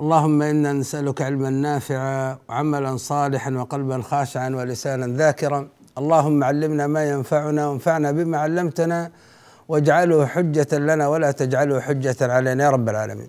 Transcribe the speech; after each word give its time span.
اللهم 0.00 0.42
إنا 0.42 0.72
نسألك 0.72 1.22
علما 1.22 1.50
نافعا 1.50 2.38
وعملا 2.48 2.96
صالحا 2.96 3.50
وقلبا 3.50 4.02
خاشعا 4.02 4.48
ولسانا 4.48 5.06
ذاكرا. 5.06 5.68
اللهم 5.98 6.44
علمنا 6.44 6.86
ما 6.86 7.04
ينفعنا 7.10 7.68
وانفعنا 7.68 8.10
بما 8.10 8.38
علمتنا 8.38 9.10
واجعله 9.68 10.26
حجة 10.26 10.78
لنا 10.78 11.08
ولا 11.08 11.30
تجعله 11.30 11.80
حجة 11.80 12.16
علينا 12.20 12.64
يا 12.64 12.70
رب 12.70 12.88
العالمين. 12.88 13.28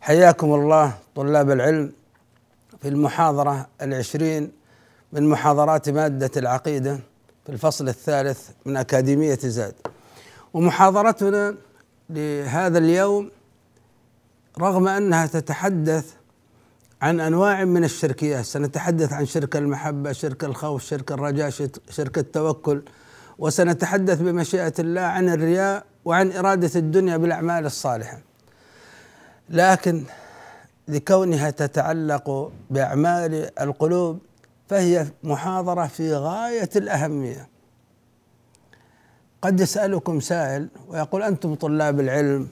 حياكم 0.00 0.54
الله 0.54 0.92
طلاب 1.14 1.50
العلم 1.50 1.92
في 2.82 2.88
المحاضرة 2.88 3.66
العشرين 3.82 4.52
من 5.12 5.28
محاضرات 5.28 5.88
مادة 5.88 6.30
العقيدة 6.36 7.00
في 7.46 7.52
الفصل 7.52 7.88
الثالث 7.88 8.48
من 8.66 8.76
أكاديمية 8.76 9.38
زاد 9.42 9.74
ومحاضرتنا 10.54 11.54
لهذا 12.10 12.78
اليوم 12.78 13.30
رغم 14.60 14.88
أنها 14.88 15.26
تتحدث 15.26 16.14
عن 17.02 17.20
أنواع 17.20 17.64
من 17.64 17.84
الشركيات 17.84 18.44
سنتحدث 18.44 19.12
عن 19.12 19.26
شرك 19.26 19.56
المحبة 19.56 20.12
شرك 20.12 20.44
الخوف 20.44 20.84
شرك 20.84 21.12
الرجاء 21.12 21.50
شرك 21.90 22.18
التوكل 22.18 22.82
وسنتحدث 23.38 24.20
بمشيئة 24.20 24.72
الله 24.78 25.00
عن 25.00 25.28
الرياء 25.28 25.84
وعن 26.04 26.32
إرادة 26.32 26.70
الدنيا 26.76 27.16
بالأعمال 27.16 27.66
الصالحة. 27.66 28.20
لكن 29.50 30.04
لكونها 30.88 31.50
تتعلق 31.50 32.52
بأعمال 32.70 33.60
القلوب 33.60 34.18
فهي 34.68 35.06
محاضرة 35.22 35.86
في 35.86 36.14
غاية 36.14 36.70
الأهمية. 36.76 37.48
قد 39.42 39.60
يسألكم 39.60 40.20
سائل 40.20 40.68
ويقول 40.88 41.22
أنتم 41.22 41.54
طلاب 41.54 42.00
العلم 42.00 42.48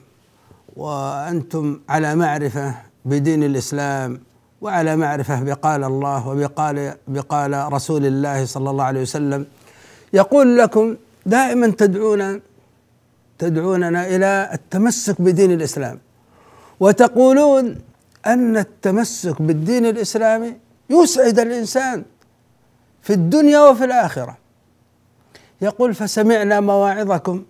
وأنتم 0.79 1.79
على 1.89 2.15
معرفة 2.15 2.75
بدين 3.05 3.43
الإسلام 3.43 4.21
وعلى 4.61 4.95
معرفة 4.95 5.43
بقال 5.43 5.83
الله 5.83 6.27
وبقال 6.27 6.95
بقال 7.07 7.73
رسول 7.73 8.05
الله 8.05 8.45
صلى 8.45 8.69
الله 8.69 8.83
عليه 8.83 9.01
وسلم. 9.01 9.45
يقول 10.13 10.57
لكم 10.57 10.95
دائما 11.25 11.67
تدعون 11.67 12.41
تدعوننا 13.39 14.07
إلى 14.07 14.49
التمسك 14.53 15.21
بدين 15.21 15.51
الإسلام. 15.51 15.99
وتقولون 16.79 17.75
أن 18.27 18.57
التمسك 18.57 19.41
بالدين 19.41 19.85
الإسلامي 19.85 20.55
يسعد 20.89 21.39
الإنسان 21.39 22.03
في 23.01 23.13
الدنيا 23.13 23.59
وفي 23.59 23.85
الآخرة. 23.85 24.37
يقول 25.61 25.93
فسمعنا 25.93 26.59
مواعظكم. 26.59 27.43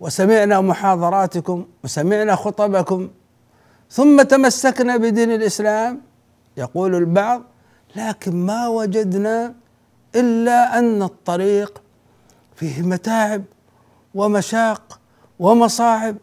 وسمعنا 0.00 0.60
محاضراتكم 0.60 1.64
وسمعنا 1.84 2.34
خطبكم 2.34 3.08
ثم 3.90 4.22
تمسكنا 4.22 4.96
بدين 4.96 5.30
الإسلام. 5.30 6.00
يقول 6.56 6.94
البعض 6.94 7.42
لكن 7.96 8.46
ما 8.46 8.68
وجدنا 8.68 9.54
إلا 10.14 10.78
أن 10.78 11.02
الطريق 11.02 11.82
فيه 12.56 12.82
متاعب 12.82 13.42
ومشاق 14.14 15.00
ومصاعب. 15.38 16.16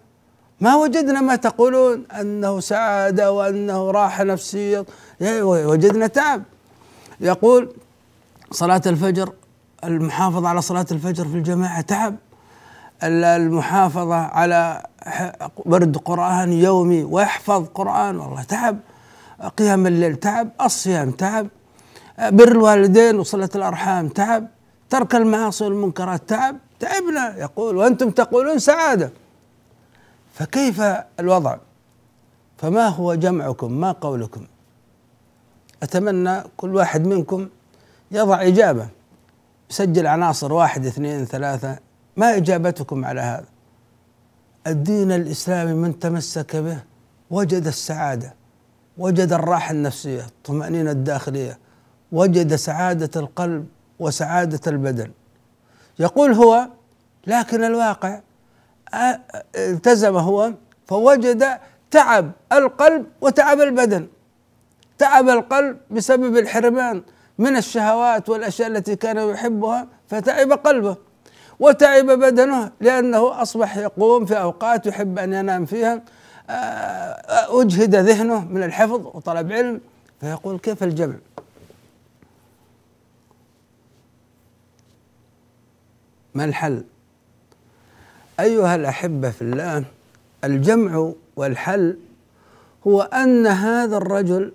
ما 0.62 0.76
وجدنا 0.76 1.22
ما 1.22 1.36
تقولون 1.36 2.06
أنه 2.12 2.60
سعادة 2.60 3.32
وأنه 3.32 3.92
راحة 3.92 4.24
نفسية. 4.24 4.86
وجدنا 5.42 6.08
تعب. 6.08 6.44
يقول 7.20 7.74
صلاة 8.52 8.82
الفجر 8.86 9.34
المحافظة 9.84 10.48
على 10.48 10.62
صلاة 10.62 10.86
الفجر 10.92 11.26
في 11.26 11.36
الجماعة 11.36 11.82
تعب. 11.82 12.16
المحافظة 13.08 14.16
على 14.16 14.84
ورد 15.66 15.98
قرآن 15.98 16.54
يومي 16.54 17.04
ويحفظ 17.04 17.68
قرآن 17.74 18.20
والله 18.20 18.44
تعب. 18.44 18.78
قيام 19.58 19.88
الليل 19.88 20.16
تعب 20.16 20.50
الصيام 20.62 21.12
تعب 21.12 21.48
بر 22.20 22.48
الوالدين 22.48 23.20
وصلة 23.20 23.50
الأرحام 23.56 24.10
تعب 24.10 24.48
ترك 24.90 25.16
المعاصي 25.16 25.64
والمنكرات 25.64 26.30
تعب 26.30 26.58
تعبنا. 26.80 27.38
يقول 27.38 27.78
وأنتم 27.78 28.10
تقولون 28.10 28.60
سعادة. 28.60 29.12
فكيف 30.34 30.82
الوضع؟ 31.20 31.58
فما 32.58 32.88
هو 32.88 33.16
جمعكم؟ 33.16 33.72
ما 33.72 33.92
قولكم؟ 33.92 34.46
أتمنى 35.84 36.42
كل 36.58 36.76
واحد 36.76 37.08
منكم 37.08 37.48
يضع 38.12 38.42
إجابة. 38.42 38.88
يسجل 39.70 40.08
عناصر 40.08 40.54
واحد 40.54 40.86
اثنين 40.86 41.26
ثلاثة. 41.26 41.78
ما 42.18 42.38
إجابتكم 42.38 43.06
على 43.06 43.22
هذا؟ 43.22 43.46
الدين 44.68 45.12
الإسلامي 45.12 45.74
من 45.74 46.00
تمسك 46.00 46.56
به 46.56 46.78
وجد 47.30 47.68
السعادة 47.68 48.34
وجد 48.98 49.34
الراحة 49.34 49.72
النفسية 49.72 50.22
الطمأنينة 50.26 50.92
الداخلية 50.92 51.60
وجد 52.12 52.56
سعادة 52.56 53.22
القلب 53.22 53.68
وسعادة 54.00 54.60
البدن. 54.68 55.12
يقول 56.00 56.34
هو 56.34 56.68
لكن 57.28 57.64
الواقع 57.64 58.20
التزم 59.56 60.18
هو 60.18 60.54
فوجد 60.88 61.60
تعب 61.92 62.32
القلب 62.52 63.06
وتعب 63.22 63.60
البدن. 63.60 64.08
تعب 64.98 65.30
القلب 65.30 65.78
بسبب 65.92 66.38
الحرمان 66.38 67.04
من 67.38 67.58
الشهوات 67.58 68.30
والأشياء 68.30 68.68
التي 68.68 68.96
كان 68.96 69.30
يحبها 69.30 69.88
فتعب 70.08 70.52
قلبه. 70.52 70.98
وتعب 71.60 72.06
بدنه 72.06 72.72
لأنه 72.82 73.42
أصبح 73.42 73.78
يقوم 73.78 74.26
في 74.26 74.42
أوقات 74.42 74.86
يحب 74.86 75.20
أن 75.20 75.34
ينام 75.34 75.66
فيها 75.66 76.02
آه، 76.50 77.62
أجهد 77.62 77.96
ذهنه 77.96 78.46
من 78.46 78.64
الحفظ 78.64 79.08
وطلب 79.14 79.52
علم 79.52 79.82
فيقول 80.22 80.60
كيف 80.60 80.84
الجمع؟ 80.84 81.16
ما 86.34 86.46
الحل؟ 86.46 86.84
أيها 88.40 88.76
الأحبة 88.76 89.30
في 89.30 89.42
الله 89.42 89.84
الجمع 90.44 91.14
والحل 91.36 91.98
هو 92.88 93.02
أن 93.02 93.48
هذا 93.48 93.98
الرجل 93.98 94.52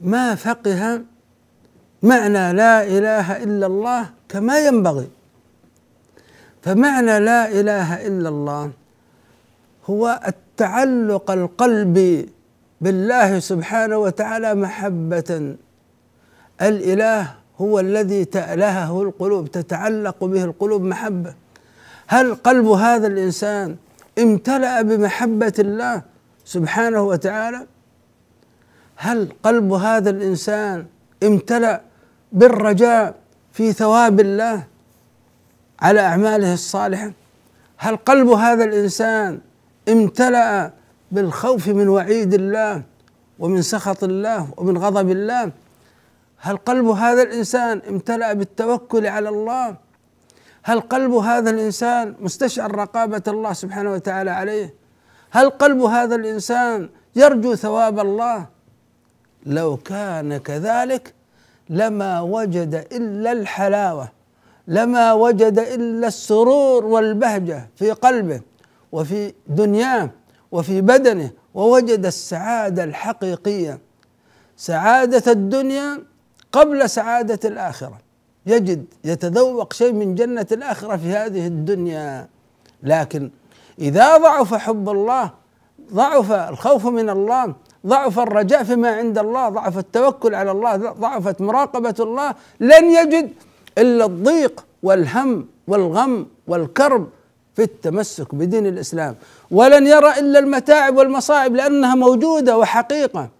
ما 0.00 0.34
فقه 0.34 1.02
معنى 2.02 2.52
لا 2.52 2.82
إله 2.82 3.42
إلا 3.42 3.66
الله 3.66 4.10
كما 4.28 4.66
ينبغي 4.66 5.08
فمعنى 6.62 7.18
لا 7.20 7.48
إله 7.48 8.06
إلا 8.06 8.28
الله 8.28 8.70
هو 9.90 10.20
التعلق 10.26 11.30
القلبي 11.30 12.28
بالله 12.80 13.38
سبحانه 13.38 13.98
وتعالى 13.98 14.54
محبة. 14.54 15.56
الإله 16.62 17.34
هو 17.60 17.80
الذي 17.80 18.24
تألهه 18.24 19.02
القلوب 19.02 19.50
تتعلق 19.50 20.24
به 20.24 20.44
القلوب 20.44 20.82
محبة. 20.82 21.34
هل 22.06 22.34
قلب 22.34 22.66
هذا 22.66 23.06
الإنسان 23.06 23.76
امتلأ 24.18 24.82
بمحبة 24.82 25.52
الله 25.58 26.02
سبحانه 26.44 27.02
وتعالى؟ 27.02 27.66
هل 28.96 29.28
قلب 29.42 29.72
هذا 29.72 30.10
الإنسان 30.10 30.86
امتلأ 31.22 31.80
بالرجاء 32.32 33.14
في 33.52 33.72
ثواب 33.72 34.20
الله؟ 34.20 34.64
على 35.80 36.00
أعماله 36.00 36.54
الصالحة. 36.54 37.12
هل 37.78 37.96
قلب 37.96 38.28
هذا 38.28 38.64
الإنسان 38.64 39.40
امتلأ 39.88 40.72
بالخوف 41.12 41.68
من 41.68 41.88
وعيد 41.88 42.34
الله 42.34 42.82
ومن 43.38 43.62
سخط 43.62 44.04
الله 44.04 44.48
ومن 44.56 44.78
غضب 44.78 45.10
الله؟ 45.10 45.52
هل 46.38 46.56
قلب 46.56 46.86
هذا 46.86 47.22
الإنسان 47.22 47.82
امتلأ 47.88 48.32
بالتوكل 48.32 49.06
على 49.06 49.28
الله؟ 49.28 49.76
هل 50.62 50.80
قلب 50.80 51.12
هذا 51.12 51.50
الإنسان 51.50 52.14
مستشعر 52.20 52.76
رقابة 52.76 53.22
الله 53.28 53.52
سبحانه 53.52 53.92
وتعالى 53.92 54.30
عليه؟ 54.30 54.74
هل 55.30 55.50
قلب 55.50 55.80
هذا 55.80 56.14
الإنسان 56.14 56.88
يرجو 57.16 57.54
ثواب 57.54 57.98
الله؟ 57.98 58.46
لو 59.46 59.76
كان 59.76 60.36
كذلك 60.36 61.14
لما 61.70 62.20
وجد 62.20 62.86
إلا 62.92 63.32
الحلاوة. 63.32 64.17
لما 64.68 65.12
وجد 65.12 65.58
إلا 65.58 66.06
السرور 66.06 66.86
والبهجة 66.86 67.68
في 67.76 67.90
قلبه 67.90 68.40
وفي 68.92 69.32
دنياه 69.46 70.10
وفي 70.52 70.80
بدنه 70.80 71.30
ووجد 71.54 72.06
السعادة 72.06 72.84
الحقيقية. 72.84 73.78
سعادة 74.56 75.32
الدنيا 75.32 76.02
قبل 76.52 76.90
سعادة 76.90 77.48
الآخرة. 77.48 77.98
يجد 78.46 78.84
يتذوق 79.04 79.72
شيء 79.72 79.92
من 79.92 80.14
جنة 80.14 80.46
الآخرة 80.52 80.96
في 80.96 81.08
هذه 81.08 81.46
الدنيا. 81.46 82.28
لكن 82.82 83.30
إذا 83.78 84.16
ضعف 84.16 84.54
حب 84.54 84.88
الله 84.88 85.30
ضعف 85.92 86.32
الخوف 86.32 86.86
من 86.86 87.10
الله 87.10 87.54
ضعف 87.86 88.18
الرجاء 88.18 88.64
فيما 88.64 88.90
عند 88.96 89.18
الله 89.18 89.48
ضعف 89.48 89.78
التوكل 89.78 90.34
على 90.34 90.50
الله 90.50 90.76
ضعفت 90.76 91.40
مراقبة 91.40 91.94
الله 92.00 92.34
لن 92.60 92.84
يجد 92.84 93.32
إلا 93.78 94.04
الضيق 94.04 94.64
والهم 94.82 95.46
والغم 95.68 96.26
والكرب 96.46 97.08
في 97.56 97.62
التمسك 97.62 98.34
بدين 98.34 98.66
الإسلام. 98.66 99.16
ولن 99.50 99.86
يرى 99.86 100.18
إلا 100.18 100.38
المتاعب 100.38 100.96
والمصائب 100.96 101.56
لأنها 101.56 101.94
موجودة 101.94 102.58
وحقيقة. 102.58 103.30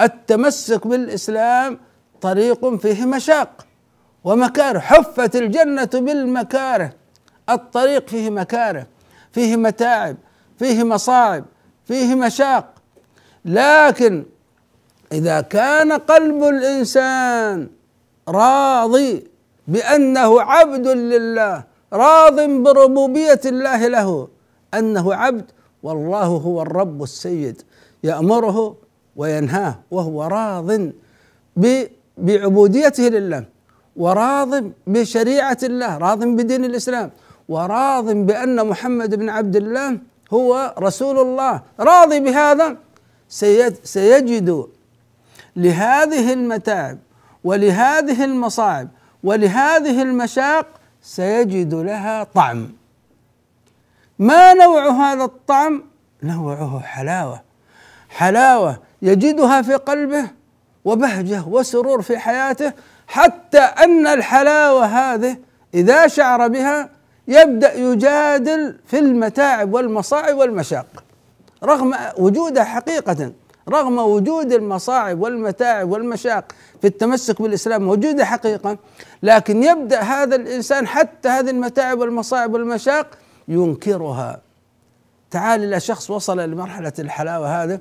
التمسك 0.00 0.86
بالإسلام 0.86 1.78
طريق 2.20 2.74
فيه 2.74 3.04
مشاق 3.04 3.66
ومكاره. 4.24 4.78
حفت 4.78 5.36
الجنة 5.36 5.90
بالمكاره. 5.94 6.92
الطريق 7.50 8.08
فيه 8.08 8.30
مكاره 8.30 8.86
فيه 9.32 9.56
متاعب 9.56 10.16
فيه 10.58 10.84
مصاعب 10.84 11.44
فيه 11.84 12.14
مشاق. 12.14 12.74
لكن 13.44 14.24
إذا 15.12 15.40
كان 15.40 15.92
قلب 15.92 16.44
الإنسان 16.44 17.68
راضي 18.28 19.29
بأنه 19.72 20.30
عبد 20.52 20.86
لله 21.12 21.54
راض 21.92 22.38
بربوبية 22.64 23.42
الله 23.52 23.80
له. 23.96 24.28
أنه 24.78 25.14
عبد 25.14 25.46
والله 25.82 26.26
هو 26.46 26.62
الرب 26.62 26.98
السيد. 27.02 27.62
يأمره 28.08 28.58
وينهاه 29.16 29.74
وهو 29.90 30.18
راض 30.38 30.70
بعبوديته 32.26 33.06
لله 33.16 33.44
وراض 33.96 34.52
بشريعة 34.86 35.60
الله 35.62 35.92
راض 35.98 36.20
بدين 36.24 36.64
الإسلام 36.64 37.08
وراض 37.48 38.06
بأن 38.28 38.56
محمد 38.66 39.14
بن 39.14 39.28
عبد 39.28 39.56
الله 39.56 39.98
هو 40.32 40.74
رسول 40.78 41.18
الله. 41.18 41.54
راضي 41.80 42.18
بهذا؟ 42.20 42.68
سيجد 43.94 44.48
لهذه 45.56 46.32
المتاعب 46.32 46.98
ولهذه 47.44 48.24
المصاعب 48.24 48.88
ولهذه 49.24 50.02
المشاق 50.02 50.66
سيجد 51.02 51.74
لها 51.74 52.24
طعم. 52.24 52.72
ما 54.18 54.54
نوع 54.54 54.88
هذا 54.90 55.24
الطعم؟ 55.24 55.82
نوعه 56.22 56.80
حلاوة. 56.80 57.40
حلاوة 58.10 58.76
يجدها 59.02 59.62
في 59.62 59.74
قلبه 59.74 60.24
وبهجة 60.84 61.44
وسرور 61.46 62.02
في 62.02 62.18
حياته 62.18 62.72
حتى 63.08 63.58
أن 63.60 64.06
الحلاوة 64.06 64.84
هذه 64.84 65.36
إذا 65.74 66.06
شعر 66.06 66.48
بها 66.48 66.88
يبدأ 67.28 67.74
يجادل 67.74 68.78
في 68.86 68.98
المتاعب 68.98 69.74
والمصاعب 69.74 70.36
والمشاق. 70.36 70.86
رغم 71.64 71.94
وجودها 72.18 72.64
حقيقة 72.64 73.32
رغم 73.68 73.98
وجود 73.98 74.52
المصاعب 74.52 75.20
والمتاعب 75.20 75.90
والمشاق 75.90 76.52
في 76.80 76.86
التمسك 76.86 77.42
بالإسلام 77.42 77.82
موجودة 77.82 78.24
حقيقة 78.24 78.78
لكن 79.22 79.62
يبدأ 79.62 80.00
هذا 80.00 80.36
الإنسان 80.36 80.86
حتى 80.86 81.28
هذه 81.28 81.50
المتاعب 81.50 81.98
والمصاعب 81.98 82.54
والمشاق 82.54 83.06
ينكرها. 83.48 84.40
تعال 85.30 85.64
إلى 85.64 85.80
شخص 85.80 86.10
وصل 86.10 86.38
لمرحله 86.38 86.92
الحلاوة 86.98 87.62
هذا 87.62 87.80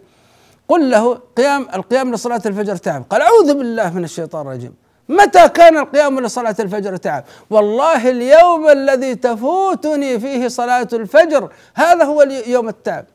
قل 0.68 0.92
له 0.92 1.19
قيام 1.38 1.68
القيام 1.74 2.13
لصلاة 2.13 2.42
الفجر 2.46 2.75
تعب. 2.75 3.04
قال 3.10 3.22
أعوذ 3.22 3.54
بالله 3.54 3.94
من 3.94 4.04
الشيطان 4.04 4.48
الرجيم. 4.48 4.74
متى 5.10 5.50
كان 5.50 5.78
القيام 5.78 6.19
لصلاة 6.19 6.56
الفجر 6.60 6.95
تعب؟ 6.95 7.24
والله 7.50 8.10
اليوم 8.10 8.69
الذي 8.69 9.16
تفوتني 9.16 10.19
فيه 10.19 10.48
صلاة 10.48 10.88
الفجر 10.94 11.52
هذا 11.75 12.04
هو 12.04 12.22
يوم 12.48 12.69
التعب. 12.69 13.06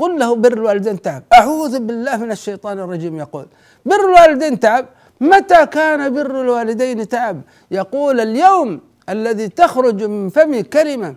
قل 0.00 0.18
له 0.18 0.30
بر 0.34 0.52
الوالدين 0.52 1.02
تعب. 1.02 1.22
أعوذ 1.32 1.74
بالله 1.86 2.16
من 2.16 2.30
الشيطان 2.38 2.76
الرجيم. 2.78 3.14
يقول 3.24 3.46
بر 3.86 4.02
الوالدين 4.08 4.60
تعب؟ 4.60 4.86
متى 5.20 5.66
كان 5.66 6.14
بر 6.14 6.40
الوالدين 6.40 7.08
تعب؟ 7.08 7.40
يقول 7.70 8.20
اليوم 8.20 8.80
الذي 9.08 9.48
تخرج 9.48 9.98
من 10.02 10.28
فمي 10.36 10.62
كلمة 10.62 11.14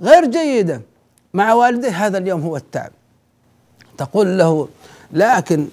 غير 0.00 0.24
جيدة 0.26 0.80
مع 1.34 1.52
والديه 1.52 2.06
هذا 2.06 2.18
اليوم 2.18 2.40
هو 2.40 2.56
التعب. 2.56 2.92
تقول 3.98 4.38
له 4.38 4.68
لكن 5.12 5.66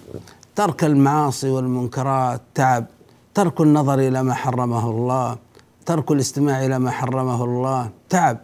ترك 0.55 0.83
المعاصي 0.83 1.49
والمنكرات 1.49 2.41
تعب 2.55 2.85
ترك 3.33 3.61
النظر 3.61 3.99
إلى 3.99 4.23
ما 4.23 4.33
حرمه 4.33 4.89
الله 4.89 5.37
ترك 5.85 6.11
الاستماع 6.11 6.65
إلى 6.65 6.79
ما 6.79 6.91
حرمه 6.91 7.43
الله 7.43 7.89
تعب. 8.09 8.37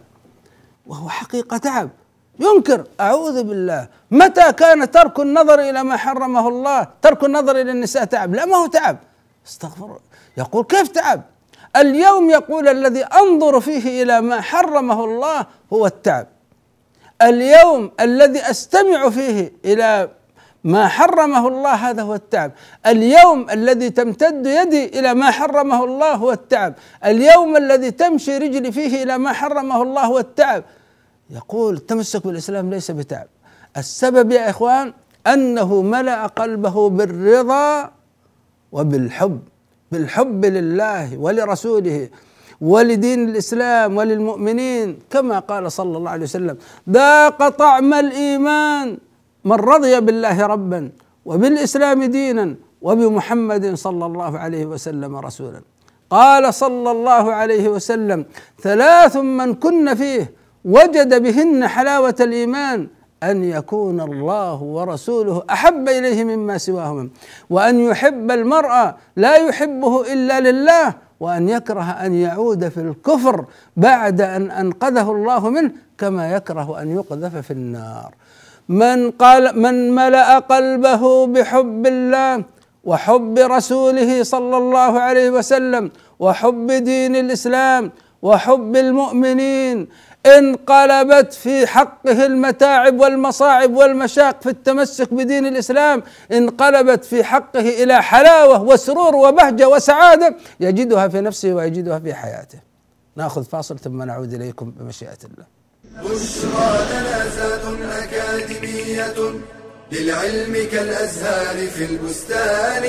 وهو 0.86 1.08
حقيقة 1.08 1.56
تعب. 1.56 1.90
ينكر. 2.38 2.84
أعوذ 3.00 3.42
بالله. 3.42 3.88
متى 4.10 4.52
كان 4.52 4.90
ترك 4.90 5.20
النظر 5.20 5.60
إلى 5.60 5.82
ما 5.82 5.96
حرمه 5.96 6.48
الله؟ 6.48 6.88
ترك 7.02 7.24
النظر 7.24 7.60
إلى 7.60 7.70
النساء 7.70 8.04
تعب. 8.04 8.34
لا 8.34 8.44
ما 8.44 8.56
هو 8.56 8.66
تعب. 8.66 8.96
استغفر 9.46 9.98
يقول 10.36 10.64
كيف 10.64 10.88
تعب؟ 10.88 11.22
اليوم 11.76 12.30
يقول 12.30 12.68
الذي 12.68 13.04
أنظر 13.04 13.60
فيه 13.60 14.02
إلى 14.02 14.20
ما 14.20 14.40
حرمه 14.40 15.04
الله 15.04 15.46
هو 15.72 15.86
التعب. 15.86 16.26
اليوم 17.22 17.90
الذي 18.00 18.50
أستمع 18.50 19.10
فيه 19.10 19.52
إلى 19.64 20.08
ما 20.64 20.88
حرمه 20.88 21.48
الله 21.48 21.74
هذا 21.74 22.02
هو 22.02 22.14
التعب. 22.14 22.52
اليوم 22.86 23.50
الذي 23.50 23.90
تمتد 23.90 24.46
يدي 24.46 24.98
إلى 24.98 25.14
ما 25.14 25.30
حرمه 25.30 25.84
الله 25.84 26.12
هو 26.14 26.32
التعب. 26.32 26.74
اليوم 27.04 27.56
الذي 27.56 27.90
تمشي 27.90 28.38
رجلي 28.38 28.72
فيه 28.72 29.02
إلى 29.02 29.18
ما 29.18 29.32
حرمه 29.32 29.82
الله 29.82 30.04
هو 30.04 30.18
التعب. 30.18 30.64
يقول 31.30 31.74
التمسك 31.74 32.26
بالإسلام 32.26 32.70
ليس 32.70 32.90
بتعب. 32.90 33.26
السبب 33.76 34.32
يا 34.32 34.50
إخوان 34.50 34.92
أنه 35.26 35.82
ملأ 35.82 36.26
قلبه 36.26 36.88
بالرضا 36.90 37.90
وبالحب 38.72 39.40
بالحب 39.92 40.44
لله 40.44 41.18
ولرسوله 41.18 42.08
ولدين 42.60 43.28
الإسلام 43.28 43.96
وللمؤمنين. 43.96 44.98
كما 45.10 45.38
قال 45.38 45.72
صلى 45.72 45.96
الله 45.96 46.10
عليه 46.10 46.22
وسلم 46.24 46.56
ذاق 46.90 47.48
طعم 47.48 47.94
الإيمان 47.94 48.98
من 49.44 49.52
رضي 49.52 50.00
بالله 50.00 50.46
ربا 50.46 50.90
وبالإسلام 51.24 52.04
دينا 52.04 52.54
وبمحمد 52.82 53.74
صلى 53.74 54.06
الله 54.06 54.38
عليه 54.38 54.66
وسلم 54.66 55.16
رسولا 55.16 55.60
قال 56.10 56.54
صلى 56.54 56.90
الله 56.90 57.24
عليه 57.32 57.68
وسلم 57.68 58.24
ثلاث 58.60 59.16
من 59.16 59.54
كن 59.54 59.94
فيه 59.94 60.37
وجد 60.68 61.22
بهن 61.22 61.66
حلاوة 61.66 62.14
الإيمان 62.20 62.88
أن 63.22 63.44
يكون 63.44 64.00
الله 64.00 64.62
ورسوله 64.62 65.42
أحب 65.50 65.88
إليه 65.88 66.24
مما 66.24 66.58
سواهما 66.58 67.08
وأن 67.50 67.80
يحب 67.80 68.30
المرء 68.30 68.92
لا 69.16 69.36
يحبه 69.36 70.12
إلا 70.12 70.40
لله 70.40 70.94
وأن 71.20 71.48
يكره 71.48 71.82
أن 71.90 72.14
يعود 72.14 72.68
في 72.68 72.80
الكفر 72.80 73.44
بعد 73.76 74.20
أن 74.20 74.50
أنقذه 74.50 75.10
الله 75.12 75.50
منه 75.50 75.70
كما 75.98 76.32
يكره 76.32 76.82
أن 76.82 76.96
يقذف 76.96 77.36
في 77.36 77.50
النار. 77.50 78.14
من 78.68 79.10
قال 79.10 79.58
من 79.60 79.94
ملأ 79.94 80.38
قلبه 80.38 81.26
بحب 81.26 81.86
الله 81.86 82.44
وحب 82.84 83.38
رسوله 83.38 84.22
صلى 84.22 84.56
الله 84.56 85.00
عليه 85.00 85.30
وسلم 85.30 85.90
وحب 86.18 86.66
دين 86.72 87.16
الإسلام 87.16 87.90
وحب 88.22 88.76
المؤمنين 88.76 89.88
انقلبت 90.28 91.32
في 91.32 91.66
حقه 91.66 92.26
المتاعب 92.26 93.00
والمصاعب 93.00 93.74
والمشاق 93.74 94.42
في 94.42 94.48
التمسك 94.48 95.14
بدين 95.14 95.46
الإسلام 95.46 96.02
انقلبت 96.32 97.04
في 97.04 97.24
حقه 97.24 97.60
إلى 97.82 98.02
حلاوة 98.02 98.62
وسرور 98.62 99.16
وبهجة 99.16 99.68
وسعادة 99.68 100.36
يجدها 100.60 101.08
في 101.08 101.20
نفسه 101.20 101.52
ويجدها 101.52 101.98
في 101.98 102.14
حياته. 102.14 102.58
ناخذ 103.16 103.44
فاصل 103.44 103.78
ثم 103.78 104.02
نعود 104.02 104.32
إليكم 104.34 104.70
بمشيئة 104.70 105.18
الله. 105.24 105.46
بشرى 106.04 106.86
لنا 106.90 108.04
أكاديمية 108.04 109.14
للعلم 109.92 110.68
كالأزهار 110.72 111.66
في 111.66 111.84
البستان. 111.84 112.84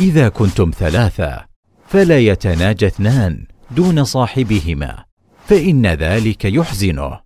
إذا 0.00 0.28
كنتم 0.28 0.70
ثلاثة 0.78 1.55
فلا 1.88 2.18
يتناجى 2.18 2.86
اثنان 2.86 3.46
دون 3.70 4.04
صاحبهما 4.04 5.04
فإن 5.46 5.86
ذلك 5.86 6.44
يحزنه. 6.44 7.20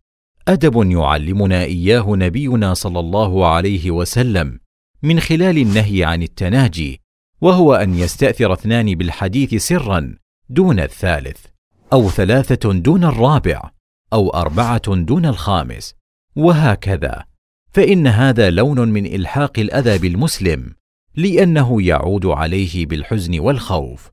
أدب 0.49 0.91
يعلمنا 0.91 1.63
إياه 1.63 2.05
نبينا 2.09 2.75
صلى 2.75 3.01
الله 3.01 3.47
عليه 3.47 3.91
وسلم 3.91 4.61
من 5.03 5.21
خلال 5.21 5.59
النهي 5.59 6.05
عن 6.05 6.23
التناجي 6.23 7.01
وهو 7.41 7.75
أن 7.75 7.95
يستأثر 7.95 8.53
اثنان 8.53 8.95
بالحديث 8.95 9.55
سرا 9.55 10.17
دون 10.49 10.81
الثالث 10.81 11.47
أو 11.93 12.11
ثلاثة 12.11 12.73
دون 12.73 13.05
الرابع 13.05 13.71
أو 14.13 14.31
أربعة 14.31 14.95
دون 14.95 15.27
الخامس 15.27 15.95
وهكذا. 16.37 17.25
فإن 17.73 18.07
هذا 18.07 18.51
لون 18.51 18.89
من 18.89 19.07
إلحاق 19.07 19.59
الاذى 19.59 19.99
بالمسلم 19.99 20.75
لأنه 21.15 21.83
يعود 21.83 22.27
عليه 22.27 22.87
بالحزن 22.87 23.39
والخوف. 23.39 24.11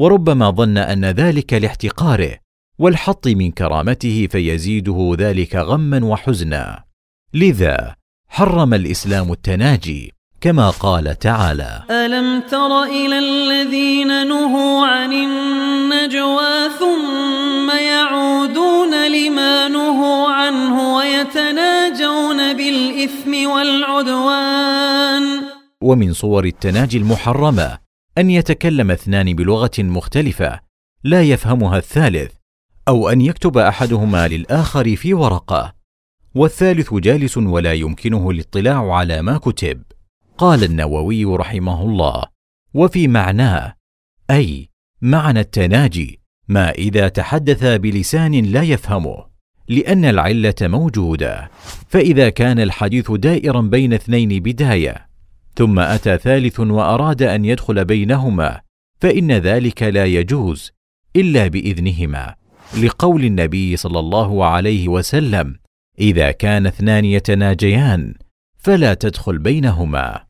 وربما 0.00 0.50
ظن 0.50 0.78
أن 0.78 1.04
ذلك 1.04 1.52
لاحتقاره 1.52 2.38
والحط 2.78 3.28
من 3.28 3.50
كرامته 3.50 4.28
فيزيده 4.30 5.16
ذلك 5.18 5.56
غما 5.56 6.04
وحزنا. 6.04 6.84
لذا 7.34 7.94
حرم 8.28 8.74
الإسلام 8.74 9.32
التناجي 9.32 10.12
كما 10.40 10.70
قال 10.70 11.18
تعالى 11.18 11.82
ألم 11.90 12.40
تر 12.40 12.82
إلى 12.82 13.18
الذين 13.18 14.26
نهوا 14.26 14.86
عن 14.86 15.12
النجوى 15.12 16.68
ثم 16.78 17.70
يعودون 17.70 19.08
لما 19.08 19.68
نهوا 19.68 20.28
عنه 20.28 20.96
ويتناجون 20.96 22.52
بالإثم 22.56 23.50
والعدوان؟ 23.50 25.22
ومن 25.82 26.12
صور 26.12 26.44
التناجي 26.44 26.98
المحرمة 26.98 27.89
أن 28.20 28.30
يتكلم 28.30 28.90
اثنان 28.90 29.34
بلغة 29.34 29.70
مختلفة 29.78 30.60
لا 31.04 31.22
يفهمها 31.22 31.78
الثالث 31.78 32.32
أو 32.88 33.08
أن 33.08 33.20
يكتب 33.20 33.58
أحدهما 33.58 34.28
للآخر 34.28 34.96
في 34.96 35.14
ورقة. 35.14 35.74
والثالث 36.34 36.94
جالس 36.94 37.36
ولا 37.36 37.72
يمكنه 37.72 38.30
الاطلاع 38.30 38.94
على 38.94 39.22
ما 39.22 39.38
كتب. 39.38 39.82
قال 40.38 40.64
النووي 40.64 41.24
رحمه 41.24 41.82
الله 41.82 42.24
وفي 42.74 43.08
معناه 43.08 43.74
أي 44.30 44.68
معنى 45.02 45.40
التناجي 45.40 46.20
ما 46.48 46.70
إذا 46.70 47.08
تحدث 47.08 47.64
بلسان 47.64 48.34
لا 48.44 48.62
يفهمه 48.62 49.26
لأن 49.68 50.04
العلة 50.04 50.54
موجودة. 50.62 51.50
فإذا 51.88 52.28
كان 52.28 52.60
الحديث 52.60 53.10
دائرا 53.10 53.60
بين 53.60 53.92
اثنين 53.92 54.42
بداية 54.42 55.09
ثم 55.56 55.78
أتى 55.78 56.18
ثالث 56.18 56.60
وأراد 56.60 57.22
أن 57.22 57.44
يدخل 57.44 57.84
بينهما 57.84 58.60
فإن 59.00 59.32
ذلك 59.32 59.82
لا 59.82 60.04
يجوز 60.04 60.72
إلا 61.16 61.48
بإذنهما. 61.48 62.34
لقول 62.82 63.24
النبي 63.24 63.76
صلى 63.76 63.98
الله 63.98 64.44
عليه 64.44 64.88
وسلم 64.88 65.58
إذا 65.98 66.30
كان 66.30 66.66
اثنان 66.66 67.04
يتناجيان 67.04 68.14
فلا 68.58 68.94
تدخل 68.94 69.38
بينهما. 69.38 70.24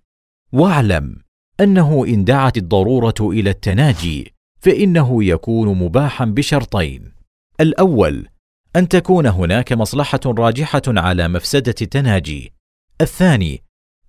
واعلم 0.53 1.17
أنه 1.61 2.05
إن 2.09 2.25
دعت 2.25 2.57
الضرورة 2.57 3.15
إلى 3.21 3.51
التناجي 3.51 4.35
فإنه 4.61 5.25
يكون 5.25 5.79
مباحا 5.79 6.25
بشرطين. 6.25 7.13
الأول 7.61 8.29
أن 8.77 8.89
تكون 8.89 9.27
هناك 9.27 9.73
مصلحة 9.73 10.21
راجحة 10.27 10.83
على 10.89 11.29
مفسدة 11.29 11.75
التناجي. 11.83 12.53
الثاني 13.01 13.63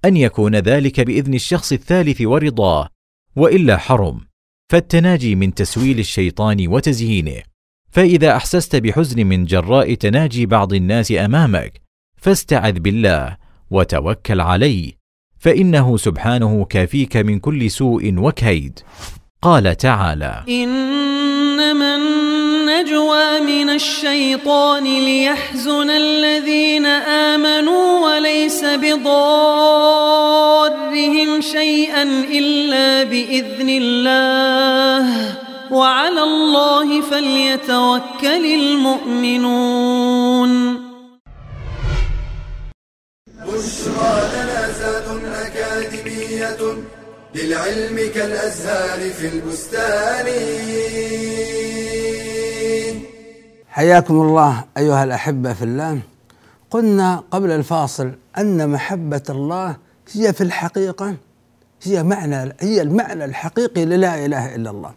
أن 0.06 0.18
يكون 0.18 0.56
ذلك 0.56 1.00
بإذن 1.00 1.34
الشخص 1.34 1.72
الثالث 1.72 2.22
ورضاه 2.22 2.88
وإلا 3.36 3.78
حرم. 3.78 4.22
فالتناجي 4.70 5.36
من 5.36 5.54
تسويل 5.54 6.00
الشيطان 6.00 6.68
وتزيينه. 6.68 7.42
فإذا 7.92 8.36
أحسست 8.36 8.76
بحزن 8.76 9.26
من 9.28 9.46
جراء 9.46 9.94
تناجي 9.94 10.46
بعض 10.46 10.74
الناس 10.74 11.12
أمامك 11.12 11.82
فاستعذ 12.18 12.80
بالله 12.80 13.38
وتوكل 13.72 14.42
عليه 14.42 14.92
فإنه 15.40 15.98
سبحانه 15.98 16.66
كافيك 16.66 17.18
من 17.18 17.40
كل 17.40 17.72
سوء 17.72 18.14
وكيد. 18.18 18.80
قال 19.42 19.78
تعالى 19.78 20.44
إنما 20.50 22.21
النجوى 22.82 23.40
من 23.40 23.70
الشيطان 23.70 24.84
ليحزن 24.84 25.90
الذين 25.90 26.86
آمنوا 26.86 28.00
وليس 28.00 28.66
بضارهم 28.66 29.12
شيئا 31.42 32.04
إلا 32.32 33.04
بإذن 33.04 33.70
الله. 33.70 35.36
وعلى 35.72 36.24
الله 36.24 37.02
فليتوكل 37.02 38.46
المؤمنون. 38.46 40.52
بشرى 43.46 44.30
لنا 44.34 44.72
زاد 44.80 45.08
أكاديمية 45.46 46.58
للعلم 47.36 48.12
كالأزهار 48.16 49.00
في 49.20 49.28
البستان. 49.28 50.28
حياكم 53.72 54.22
الله 54.22 54.64
أيها 54.78 55.04
الأحبة 55.04 55.54
في 55.54 55.64
الله. 55.64 56.00
قلنا 56.72 57.24
قبل 57.32 57.52
الفاصل 57.52 58.12
أن 58.38 58.70
محبة 58.70 59.22
الله 59.30 59.76
هي 60.14 60.34
في 60.34 60.42
الحقيقة 60.42 61.16
هي 61.84 62.04
معنى 62.04 62.54
هي 62.60 62.82
المعنى 62.82 63.26
الحقيقي 63.26 63.86
للا 63.86 64.26
إله 64.26 64.56
إلا 64.56 64.70
الله. 64.70 64.92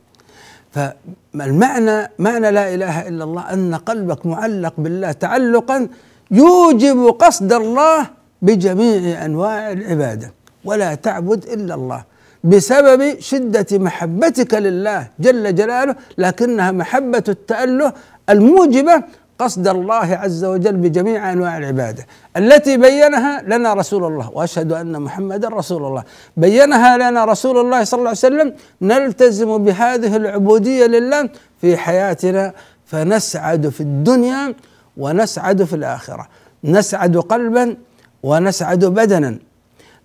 فالمعنى 0.72 2.10
معنى 2.18 2.50
لا 2.50 2.74
إله 2.74 3.08
إلا 3.08 3.24
الله 3.24 3.52
أن 3.52 3.74
قلبك 3.74 4.26
معلق 4.26 4.74
بالله 4.78 5.12
تعلقا 5.12 5.88
يوجب 6.30 7.16
قصد 7.18 7.52
الله 7.52 8.06
بجميع 8.42 9.24
أنواع 9.24 9.72
العبادة. 9.72 10.32
ولا 10.64 10.94
تعبد 10.94 11.44
إلا 11.44 11.74
الله. 11.74 12.04
بسبب 12.44 13.20
شدة 13.20 13.66
محبتك 13.72 14.54
لله 14.54 15.08
جل 15.20 15.54
جلاله 15.54 15.96
لكنها 16.18 16.70
محبة 16.70 17.24
التأله 17.28 17.92
الموجبة 18.30 19.02
قصد 19.38 19.68
الله 19.68 19.94
عز 19.94 20.44
وجل 20.44 20.76
بجميع 20.76 21.32
أنواع 21.32 21.58
العبادة. 21.58 22.06
التي 22.36 22.76
بينها 22.76 23.42
لنا 23.42 23.74
رسول 23.74 24.04
الله 24.04 24.30
وأشهد 24.30 24.72
أن 24.72 25.02
محمدا 25.02 25.48
رسول 25.48 25.84
الله. 25.84 26.04
بينها 26.36 26.96
لنا 26.96 27.24
رسول 27.24 27.58
الله 27.58 27.84
صلى 27.84 27.98
الله 27.98 28.08
عليه 28.08 28.18
وسلم 28.18 28.54
نلتزم 28.82 29.64
بهذه 29.64 30.16
العبودية 30.16 30.86
لله 30.86 31.28
في 31.60 31.76
حياتنا 31.76 32.52
فنسعد 32.86 33.68
في 33.68 33.80
الدنيا 33.80 34.54
ونسعد 34.96 35.64
في 35.64 35.76
الآخرة. 35.76 36.28
نسعد 36.64 37.16
قلبا 37.16 37.76
ونسعد 38.22 38.84
بدنا. 38.84 39.38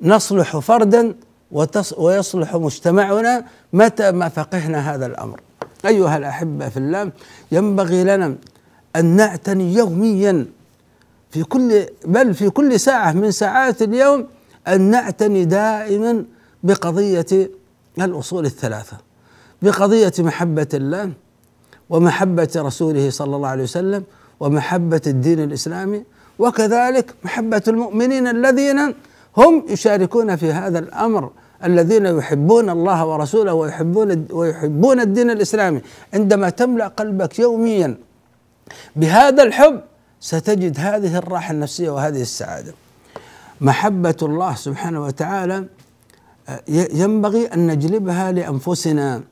نصلح 0.02 0.58
فردا 0.58 1.16
ويصلح 1.98 2.56
مجتمعنا 2.56 3.46
متى 3.74 4.12
ما 4.12 4.30
فقهنا 4.30 4.96
هذا 4.96 5.06
الأمر. 5.06 5.40
أيها 5.86 6.18
الأحبة 6.18 6.70
في 6.70 6.78
الله 6.78 7.12
ينبغي 7.52 8.04
لنا 8.04 8.36
أن 8.96 9.06
نعتني 9.06 9.74
يوميا 9.74 10.46
في 11.32 11.44
كل 11.44 11.86
بل 12.06 12.34
في 12.34 12.50
كل 12.50 12.80
ساعة 12.80 13.12
من 13.12 13.32
ساعات 13.32 13.82
اليوم 13.82 14.28
أن 14.68 14.82
نعتني 14.82 15.46
دائما 15.46 16.26
بقضية 16.64 17.50
الأصول 17.98 18.46
الثلاثة. 18.46 18.98
بقضية 19.62 20.12
محبة 20.20 20.68
الله 20.74 21.12
ومحبة 21.90 22.50
رسوله 22.56 23.10
صلى 23.10 23.36
الله 23.36 23.48
عليه 23.48 23.64
وسلم 23.64 24.04
ومحبة 24.40 25.02
الدين 25.08 25.40
الإسلامي 25.44 26.04
وكذلك 26.40 27.14
محبة 27.24 27.62
المؤمنين 27.68 28.28
الذين 28.28 28.94
هم 29.38 29.66
يشاركون 29.70 30.36
في 30.36 30.52
هذا 30.52 30.80
الأمر 30.80 31.32
الذين 31.64 32.06
يحبون 32.06 32.70
الله 32.70 33.06
ورسوله 33.06 33.54
ويحبون 33.54 34.26
ويحبون 34.32 35.00
الدين 35.00 35.30
الإسلامي. 35.30 35.82
عندما 36.14 36.50
تملأ 36.50 36.88
قلبك 36.88 37.40
يوميا 37.40 37.98
بهذا 38.96 39.44
الحب 39.44 39.82
ستجد 40.20 40.80
هذه 40.80 41.18
الراحة 41.18 41.52
النفسية 41.52 41.90
وهذه 41.90 42.22
السعادة. 42.22 42.74
محبة 43.62 44.16
الله 44.22 44.56
سبحانه 44.56 45.04
وتعالى 45.04 45.66
ينبغي 46.70 47.46
أن 47.46 47.68
نجلبها 47.68 48.32
لأنفسنا. 48.32 49.24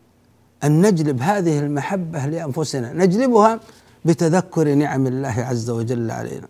أن 0.63 0.81
نجلب 0.85 1.21
هذه 1.21 1.59
المحبة 1.59 2.25
لأنفسنا. 2.25 2.93
نجلبها 2.93 3.59
بتذكر 4.05 4.73
نعم 4.73 5.07
الله 5.07 5.35
عز 5.49 5.69
وجل 5.69 6.11
علينا. 6.11 6.47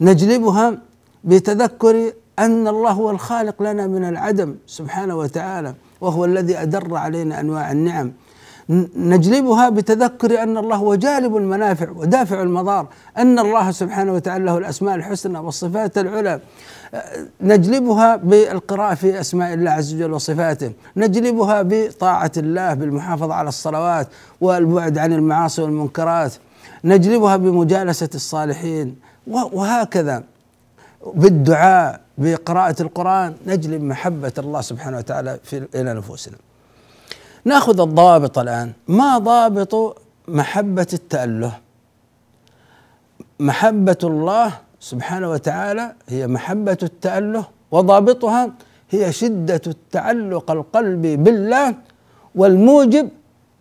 نجلبها 0.00 0.78
بتذكر 1.24 2.12
أن 2.38 2.68
الله 2.68 2.90
هو 2.90 3.10
الخالق 3.10 3.62
لنا 3.62 3.86
من 3.86 4.04
العدم 4.04 4.54
سبحانه 4.66 5.16
وتعالى 5.16 5.74
وهو 6.00 6.24
الذي 6.24 6.62
أدر 6.62 6.96
علينا 6.96 7.40
أنواع 7.40 7.72
النعم. 7.72 8.12
نجلبها 8.96 9.68
بتذكر 9.68 10.42
أن 10.42 10.56
الله 10.56 10.76
هو 10.76 10.94
جالب 10.94 11.36
المنافع 11.36 11.90
ودافع 11.90 12.42
المضار 12.42 12.86
أن 13.18 13.38
الله 13.38 13.70
سبحانه 13.70 14.12
وتعالى 14.12 14.44
له 14.44 14.58
الأسماء 14.58 14.94
الحسنى 14.94 15.38
والصفات 15.38 15.98
العلى. 15.98 16.40
نجلبها 17.40 18.16
بالقراءة 18.16 18.94
في 18.94 19.20
أسماء 19.20 19.54
الله 19.54 19.70
عز 19.70 19.94
وجل 19.94 20.12
وصفاته. 20.12 20.72
نجلبها 20.96 21.62
بطاعة 21.62 22.32
الله 22.36 22.74
بالمحافظة 22.74 23.34
على 23.34 23.48
الصلوات 23.48 24.08
والبعد 24.40 24.98
عن 24.98 25.12
المعاصي 25.12 25.62
والمنكرات. 25.62 26.32
نجلبها 26.84 27.36
بمجالسة 27.36 28.10
الصالحين 28.14 28.96
وهكذا. 29.26 30.24
بالدعاء 31.14 32.00
بقراءة 32.18 32.82
القرآن 32.82 33.36
نجلب 33.46 33.82
محبة 33.82 34.32
الله 34.38 34.60
سبحانه 34.60 34.98
وتعالى 34.98 35.38
في 35.44 35.68
إلى 35.74 35.94
نفوسنا 35.94 36.36
نأخذ 37.44 37.80
الضوابط 37.80 38.38
الآن 38.38 38.72
ما 38.88 39.18
ضابط 39.18 40.02
محبة 40.28 40.86
التأله 40.92 41.58
محبة 43.40 43.98
الله 44.04 44.58
سبحانه 44.80 45.30
وتعالى 45.30 45.94
هي 46.08 46.26
محبة 46.26 46.78
التأله 46.82 47.44
وضابطها 47.70 48.50
هي 48.90 49.12
شدة 49.12 49.60
التعلق 49.66 50.50
القلبي 50.50 51.16
بالله 51.16 51.74
والموجب 52.34 53.08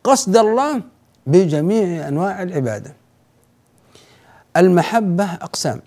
قصد 0.03 0.37
الله 0.37 0.81
بجميع 1.27 2.07
أنواع 2.07 2.43
العبادة. 2.43 2.93
المحبة 4.57 5.33
أقسام. 5.33 5.81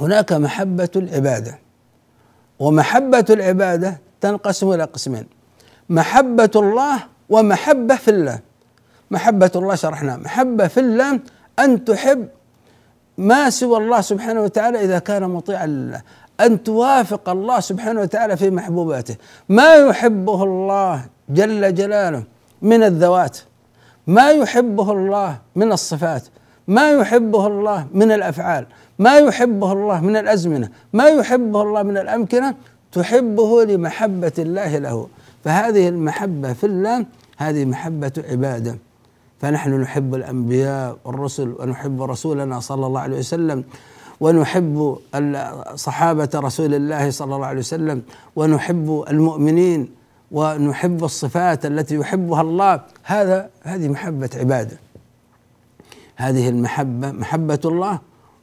هناك 0.00 0.32
محبة 0.32 0.88
العبادة 0.96 1.58
ومحبة 2.58 3.24
العبادة 3.30 4.00
تنقسم 4.20 4.72
إلى 4.72 4.84
قسمين. 4.84 5.26
محبة 5.88 6.50
الله 6.56 6.98
ومحبة 7.28 7.96
في 7.96 8.10
الله. 8.10 8.38
محبة 9.10 9.50
الله 9.56 9.74
شرحنا، 9.74 10.16
محبة 10.16 10.66
في 10.66 10.80
الله 10.80 11.20
أن 11.58 11.84
تحب 11.84 12.28
ما 13.18 13.50
سوى 13.50 13.78
الله 13.78 14.00
سبحانه 14.00 14.40
وتعالى 14.42 14.84
إذا 14.84 14.98
كان 14.98 15.30
مطيعا 15.30 15.66
لله. 15.66 16.02
أن 16.40 16.62
توافق 16.62 17.28
الله 17.28 17.60
سبحانه 17.60 18.00
وتعالى 18.00 18.36
في 18.36 18.50
محبوباته. 18.50 19.16
ما 19.48 19.74
يحبه 19.74 20.44
الله 20.44 21.04
جل 21.28 21.74
جلاله 21.74 22.22
من 22.62 22.82
الذوات. 22.82 23.38
ما 24.06 24.30
يحبه 24.30 24.92
الله 24.92 25.38
من 25.56 25.72
الصفات. 25.72 26.22
ما 26.68 26.90
يحبه 26.90 27.46
الله 27.46 27.86
من 27.94 28.12
الأفعال. 28.12 28.66
ما 28.98 29.18
يحبه 29.18 29.72
الله 29.72 30.00
من 30.00 30.16
الأزمنة 30.16 30.68
ما 30.92 31.08
يحبه 31.08 31.62
الله 31.62 31.82
من 31.82 31.96
الأمكنة 31.98 32.54
تحبه 32.92 33.64
لمحبة 33.64 34.32
الله 34.38 34.78
له. 34.78 35.08
فهذه 35.44 35.88
المحبة 35.88 36.52
في 36.52 36.66
الله 36.66 37.06
هذه 37.36 37.64
محبة 37.64 38.12
عبادة. 38.30 38.78
فنحن 39.40 39.80
نحب 39.80 40.14
الأنبياء 40.14 40.96
والرسل 41.04 41.54
ونحب 41.58 42.02
رسولنا 42.02 42.60
صلى 42.60 42.86
الله 42.86 43.00
عليه 43.00 43.18
وسلم 43.18 43.64
ونحب 44.20 44.98
صحابة 45.74 46.30
رسول 46.34 46.74
الله 46.74 47.10
صلى 47.10 47.34
الله 47.34 47.46
عليه 47.46 47.58
وسلم 47.58 48.02
ونحب 48.36 49.04
المؤمنين 49.10 49.90
ونحب 50.32 51.04
الصفات 51.04 51.66
التي 51.66 51.94
يحبها 51.94 52.40
الله. 52.40 52.80
هذا 53.02 53.50
هذه 53.62 53.88
محبة 53.88 54.30
عبادة. 54.36 54.76
هذه 56.16 56.48
المحبه 56.48 57.12
محبة 57.12 57.60
الله 57.64 57.98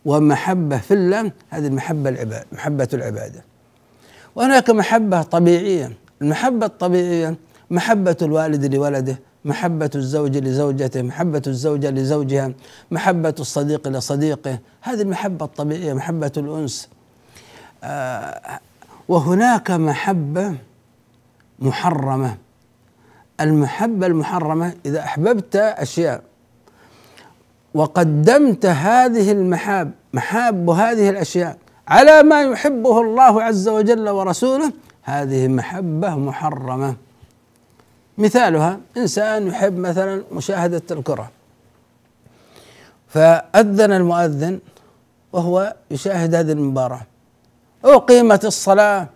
ومحبة 0.10 0.78
في 0.78 0.94
الله 0.94 1.32
هذه 1.50 1.68
المحبة 1.68 2.10
العباد 2.10 2.46
محبة 2.52 2.88
العبادة. 2.94 3.44
وهناك 4.36 4.70
محبة 4.70 5.22
طبيعية. 5.22 5.98
المحبة 6.22 6.66
الطبيعية 6.66 7.36
محبة 7.70 8.18
الوالد 8.22 8.76
لولده 8.76 9.20
محبة 9.46 9.90
الزوج 9.96 10.38
لزوجته 10.38 11.02
محبة 11.02 11.42
الزوجة 11.48 11.90
لزوجها 11.90 12.52
محبة 12.92 13.36
الصديق 13.40 13.88
لصديقه. 13.88 14.60
هذه 14.82 15.02
المحبة 15.02 15.46
الطبيعية 15.46 15.94
محبة 15.94 16.32
الأنس. 16.38 16.90
آه 17.84 18.60
وهناك 19.08 19.72
محبة 19.72 20.56
محرمة. 21.60 22.38
المحبة 23.42 24.08
المحرمة 24.08 24.74
إذا 24.86 25.00
أحببت 25.00 25.56
أشياء 25.56 26.22
وقدمت 27.74 28.66
هذه 28.66 29.32
المحاب 29.32 29.92
محاب 30.14 30.70
هذه 30.70 31.10
الأشياء 31.10 31.58
على 31.88 32.24
ما 32.24 32.42
يحبه 32.42 33.02
الله 33.02 33.44
عز 33.44 33.68
وجل 33.68 34.10
ورسوله 34.10 34.72
هذه 35.04 35.48
محبة 35.48 36.16
محرمة. 36.16 36.96
مثالها 38.18 38.80
إنسان 38.98 39.48
يحب 39.48 39.78
مثلا 39.78 40.24
مشاهدة 40.32 40.82
الكرة. 40.92 41.30
فأذن 43.08 43.92
المؤذن 43.92 44.60
وهو 45.34 45.76
يشاهد 45.92 46.36
هذه 46.36 46.52
المباراة. 46.52 47.02
أقيمت 47.86 48.46
الصلاة 48.46 49.08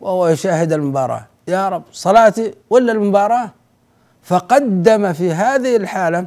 وهو 0.00 0.28
يشاهد 0.28 0.72
المباراة. 0.72 1.26
يا 1.48 1.68
رب 1.68 1.82
صلاتي 1.92 2.54
ولا 2.70 2.92
المباراة؟ 2.92 3.50
فقدم 4.22 5.12
في 5.12 5.32
هذه 5.32 5.76
الحالة 5.76 6.26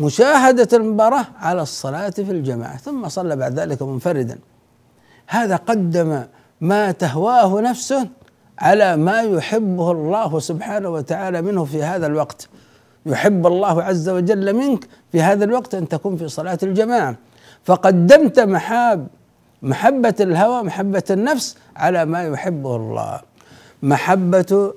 مشاهدة 0.00 0.68
المباراة 0.76 1.26
على 1.40 1.62
الصلاة 1.62 2.10
في 2.10 2.30
الجماعة 2.30 2.76
ثم 2.76 3.08
صلى 3.08 3.36
بعد 3.36 3.58
ذلك 3.60 3.82
منفردا. 3.82 4.38
هذا 5.26 5.56
قدم 5.56 6.24
ما 6.60 6.92
تهواه 6.92 7.60
نفسه 7.60 8.08
على 8.58 8.96
ما 8.96 9.20
يحبه 9.20 9.90
الله 9.90 10.38
سبحانه 10.38 10.88
وتعالى 10.88 11.42
منه 11.42 11.64
في 11.64 11.82
هذا 11.82 12.06
الوقت. 12.06 12.48
يحب 13.06 13.46
الله 13.46 13.82
عز 13.82 14.08
وجل 14.08 14.56
منك 14.56 14.84
في 15.12 15.22
هذا 15.22 15.44
الوقت 15.44 15.74
أن 15.74 15.88
تكون 15.88 16.16
في 16.16 16.28
صلاة 16.28 16.58
الجماعة. 16.62 17.16
فقدمت 17.64 18.40
محاب 18.40 19.06
محبة 19.62 20.14
الهوى 20.20 20.62
محبة 20.62 21.02
النفس 21.10 21.56
على 21.76 22.04
ما 22.04 22.22
يحبه 22.22 22.76
الله. 22.76 23.20
محبة 23.82 24.72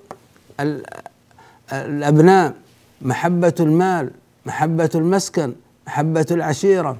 الأبناء 1.71 2.53
محبة 3.01 3.55
المال 3.59 4.11
محبة 4.45 4.89
المسكن 4.95 5.53
محبة 5.87 6.25
العشيرة 6.31 6.97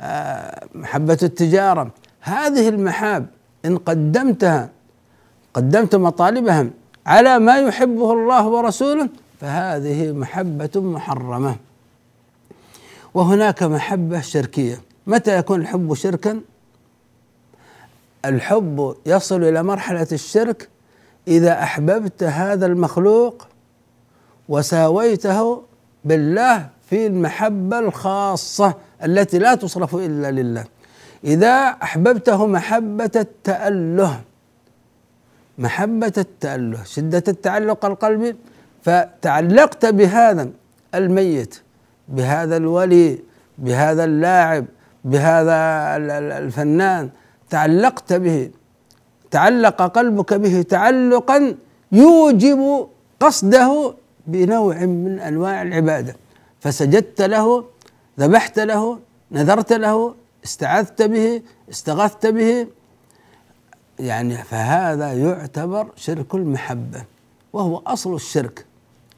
آه، 0.00 0.66
محبة 0.74 1.18
التجارة. 1.22 1.90
هذه 2.20 2.68
المحاب 2.68 3.26
إن 3.64 3.78
قدمتها 3.78 4.70
قدمت 5.54 5.94
مطالبهم 5.94 6.70
على 7.06 7.38
ما 7.38 7.58
يحبه 7.58 8.12
الله 8.12 8.46
ورسوله 8.46 9.08
فهذه 9.40 10.12
محبة 10.12 10.70
محرمة. 10.76 11.56
وهناك 13.14 13.62
محبة 13.62 14.20
شركية. 14.20 14.80
متى 15.06 15.38
يكون 15.38 15.60
الحب 15.60 15.94
شركا؟ 15.94 16.40
الحب 18.24 18.96
يصل 19.06 19.44
إلى 19.44 19.62
مرحلة 19.62 20.06
الشرك 20.12 20.68
إذا 21.28 21.62
أحببت 21.62 22.22
هذا 22.22 22.66
المخلوق 22.66 23.46
وساويته 24.48 25.62
بالله 26.04 26.68
في 26.92 27.06
المحبة 27.06 27.78
الخاصة 27.78 28.74
التي 29.04 29.38
لا 29.38 29.54
تصرف 29.54 29.94
إلا 29.94 30.30
لله. 30.30 30.64
إذا 31.24 31.76
أحببته 31.82 32.46
محبة 32.46 33.10
التأله 33.16 34.20
محبة 35.58 36.12
التأله 36.18 36.84
شدة 36.84 37.22
التعلق 37.28 37.84
القلبي 37.84 38.36
فتعلقت 38.82 39.86
بهذا 39.86 40.48
الميت 40.94 41.62
بهذا 42.08 42.56
الولي 42.56 43.18
بهذا 43.58 44.04
اللاعب 44.04 44.64
بهذا 45.04 45.56
الفنان 46.38 47.10
تعلقت 47.50 48.12
به 48.12 48.50
تعلق 49.30 49.82
قلبك 49.82 50.34
به 50.34 50.62
تعلقا 50.62 51.56
يوجب 51.92 52.88
قصده 53.20 53.94
بنوع 54.26 54.76
من 54.84 55.18
أنواع 55.18 55.62
العبادة. 55.62 56.16
فسجدت 56.62 57.20
له 57.22 57.64
ذبحت 58.20 58.58
له 58.58 58.98
نذرت 59.32 59.72
له 59.72 60.14
استعذت 60.44 61.02
به 61.02 61.42
استغثت 61.70 62.26
به. 62.26 62.66
يعني 63.98 64.36
فهذا 64.36 65.12
يعتبر 65.12 65.86
شرك 65.96 66.34
المحبة 66.34 67.04
وهو 67.52 67.82
أصل 67.86 68.14
الشرك 68.14 68.66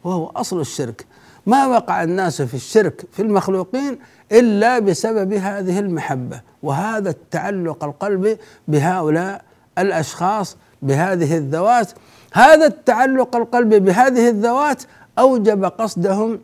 وهو 0.05 0.27
أصل 0.27 0.61
الشرك. 0.61 1.07
ما 1.47 1.67
وقع 1.67 2.03
الناس 2.03 2.43
في 2.43 2.55
الشرك 2.55 3.05
في 3.13 3.23
المخلوقين 3.23 3.99
إلا 4.33 4.79
بسبب 4.79 5.33
هذه 5.33 5.79
المحبة 5.79 6.41
وهذا 6.63 7.11
التعلق 7.11 7.85
القلبي 7.85 8.39
بهؤلاء 8.69 9.45
الأشخاص 9.79 10.57
بهذه 10.83 11.37
الذوات. 11.37 11.93
هذا 12.33 12.67
التعلق 12.67 13.37
القلبي 13.37 13.79
بهذه 13.79 14.29
الذوات 14.29 14.83
أوجب 15.19 15.65
قصدهم 15.65 16.41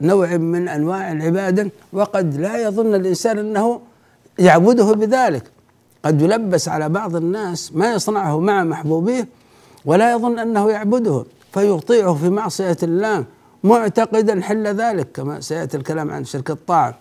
بنوع 0.00 0.36
من 0.36 0.68
أنواع 0.68 1.12
العبادة 1.12 1.70
وقد 1.92 2.36
لا 2.36 2.62
يظن 2.62 2.94
الإنسان 2.94 3.38
أنه 3.38 3.80
يعبده 4.38 4.92
بذلك. 4.92 5.42
قد 6.04 6.22
يلبس 6.22 6.68
على 6.68 6.88
بعض 6.88 7.16
الناس 7.16 7.72
ما 7.74 7.92
يصنعه 7.92 8.40
مع 8.40 8.64
محبوبيه 8.64 9.28
ولا 9.84 10.12
يظن 10.12 10.38
أنه 10.38 10.70
يعبده 10.70 11.24
فيطيعه 11.52 12.14
في 12.14 12.30
معصية 12.30 12.76
الله 12.82 13.24
معتقدا 13.64 14.42
حل 14.42 14.66
ذلك 14.66 15.12
كما 15.12 15.40
سيأتي 15.40 15.76
الكلام 15.76 16.10
عن 16.10 16.24
شرك 16.24 16.50
الطاعة. 16.50 16.94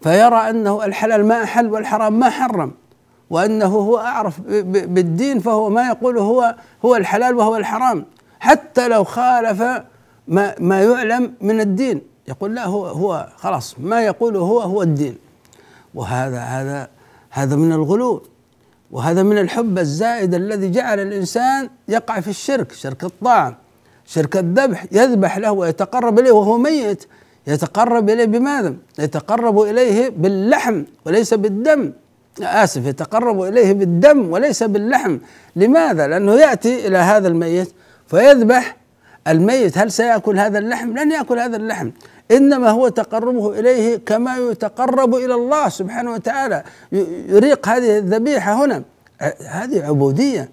فيرى 0.00 0.50
أنه 0.50 0.84
الحلال 0.84 1.26
ما 1.26 1.42
أحل 1.42 1.70
والحرام 1.70 2.18
ما 2.18 2.30
حرم 2.30 2.72
وأنه 3.30 3.66
هو 3.66 3.98
أعرف 3.98 4.40
بالدين 4.66 5.40
فهو 5.40 5.70
ما 5.70 5.88
يقول 5.88 6.18
هو 6.18 6.54
هو 6.84 6.96
الحلال 6.96 7.36
وهو 7.36 7.56
الحرام. 7.56 8.04
حتى 8.40 8.88
لو 8.88 9.04
خالف 9.04 9.62
ما 10.28 10.54
ما 10.60 10.82
يعلم 10.82 11.34
من 11.40 11.60
الدين. 11.60 12.00
يقول 12.28 12.54
لا 12.54 12.66
هو 12.66 12.86
هو 12.86 13.28
خلاص 13.36 13.76
ما 13.78 14.02
يقوله 14.02 14.40
هو 14.40 14.60
هو 14.60 14.82
الدين. 14.82 15.16
وهذا 15.94 16.38
هذا 16.38 16.88
هذا 17.30 17.56
من 17.56 17.72
الغلو. 17.72 18.22
وهذا 18.90 19.22
من 19.22 19.38
الحب 19.38 19.78
الزائد 19.78 20.34
الذي 20.34 20.70
جعل 20.70 21.00
الإنسان 21.00 21.70
يقع 21.88 22.20
في 22.20 22.30
الشرك 22.30 22.72
شرك 22.72 23.04
الطاعة 23.04 23.56
شرك 24.06 24.36
الذبح 24.36 24.86
يذبح 24.92 25.38
له 25.38 25.52
ويتقرب 25.52 26.18
إليه 26.18 26.32
وهو 26.32 26.58
ميت. 26.58 27.04
يتقرب 27.46 28.10
إليه 28.10 28.24
بماذا؟ 28.24 28.74
يتقرب 28.98 29.60
إليه 29.60 30.08
باللحم 30.08 30.82
وليس 31.06 31.34
بالدم. 31.34 31.92
آسف 32.42 32.86
يتقرب 32.86 33.42
إليه 33.42 33.72
بالدم 33.72 34.30
وليس 34.30 34.62
باللحم. 34.62 35.18
لماذا؟ 35.56 36.06
لأنه 36.06 36.34
يأتي 36.34 36.86
إلى 36.86 36.98
هذا 36.98 37.28
الميت 37.28 37.72
فيذبح 38.06 38.76
الميت 39.28 39.78
هل 39.78 39.92
سيأكل 39.92 40.38
هذا 40.38 40.58
اللحم؟ 40.58 40.98
لن 40.98 41.12
يأكل 41.12 41.38
هذا 41.38 41.56
اللحم. 41.56 41.90
إنما 42.30 42.70
هو 42.70 42.88
تقربه 42.88 43.60
إليه 43.60 43.96
كما 44.06 44.36
يتقرب 44.36 45.14
إلى 45.14 45.34
الله 45.34 45.68
سبحانه 45.68 46.12
وتعالى. 46.12 46.64
يريق 47.28 47.68
هذه 47.68 47.98
الذبيحة 47.98 48.64
هنا. 48.64 48.82
هذه 49.48 49.86
عبودية. 49.86 50.48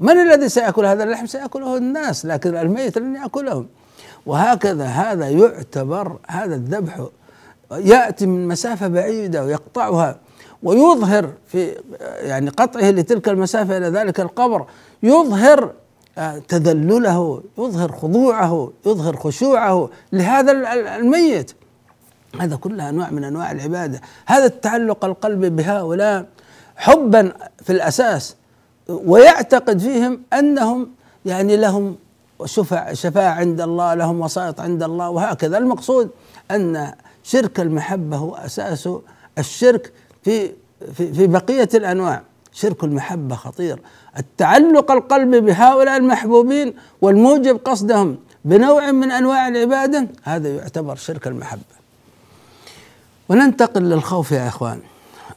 من 0.00 0.20
الذي 0.20 0.48
سيأكل 0.48 0.84
هذا 0.84 1.04
اللحم؟ 1.04 1.26
سيأكله 1.26 1.76
الناس 1.76 2.26
لكن 2.26 2.56
الميت 2.56 2.98
لن 2.98 3.16
يأكله. 3.16 3.66
وهكذا 4.26 4.84
هذا 4.84 5.28
يعتبر 5.28 6.16
هذا 6.28 6.54
الذبح 6.54 7.06
يأتي 7.72 8.26
من 8.26 8.48
مسافة 8.48 8.88
بعيدة 8.88 9.44
ويقطعها 9.44 10.16
ويظهر 10.62 11.30
في 11.48 11.74
يعني 12.20 12.50
قطعه 12.50 12.90
لتلك 12.90 13.28
المسافة 13.28 13.76
إلى 13.76 13.88
ذلك 13.88 14.20
القبر 14.20 14.66
يظهر 15.02 15.72
تذلله 16.48 17.42
يظهر 17.58 17.92
خضوعه 17.92 18.72
يظهر 18.86 19.16
خشوعه 19.16 19.90
لهذا 20.12 20.52
الميت. 20.96 21.52
هذا 22.40 22.56
كلها 22.56 22.88
أنواع 22.88 23.10
من 23.10 23.24
أنواع 23.24 23.52
العبادة. 23.52 24.00
هذا 24.26 24.46
التعلق 24.46 25.04
القلب 25.04 25.56
بهؤلاء 25.56 26.26
حبا 26.76 27.32
في 27.62 27.72
الأساس. 27.72 28.36
ويعتقد 28.88 29.78
فيهم 29.78 30.20
أنهم 30.32 30.90
يعني 31.26 31.56
لهم 31.56 31.96
شفع 32.44 32.92
شفاعة 32.92 33.34
عند 33.34 33.60
الله 33.60 33.94
لهم 33.94 34.20
وسائط 34.20 34.60
عند 34.60 34.82
الله. 34.82 35.10
وهكذا 35.10 35.58
المقصود 35.58 36.10
أن 36.50 36.92
شرك 37.22 37.60
المحبة 37.60 38.16
هو 38.16 38.34
أساس 38.34 38.88
الشرك 39.38 39.92
في 40.22 40.52
في, 40.94 41.12
في 41.12 41.26
بقية 41.26 41.68
الأنواع. 41.74 42.22
شرك 42.52 42.84
المحبة 42.84 43.34
خطير. 43.34 43.78
التعلق 44.18 44.90
القلب 44.90 45.34
بهؤلاء 45.34 45.96
المحبوبين 45.96 46.74
والموجب 47.00 47.56
قصدهم 47.56 48.18
بنوع 48.44 48.90
من 48.90 49.10
أنواع 49.10 49.48
العبادة 49.48 50.08
هذا 50.22 50.48
يعتبر 50.48 50.96
شرك 50.96 51.26
المحبة. 51.26 51.74
وننتقل 53.28 53.82
للخوف 53.82 54.32
يا 54.32 54.48
إخوان. 54.48 54.80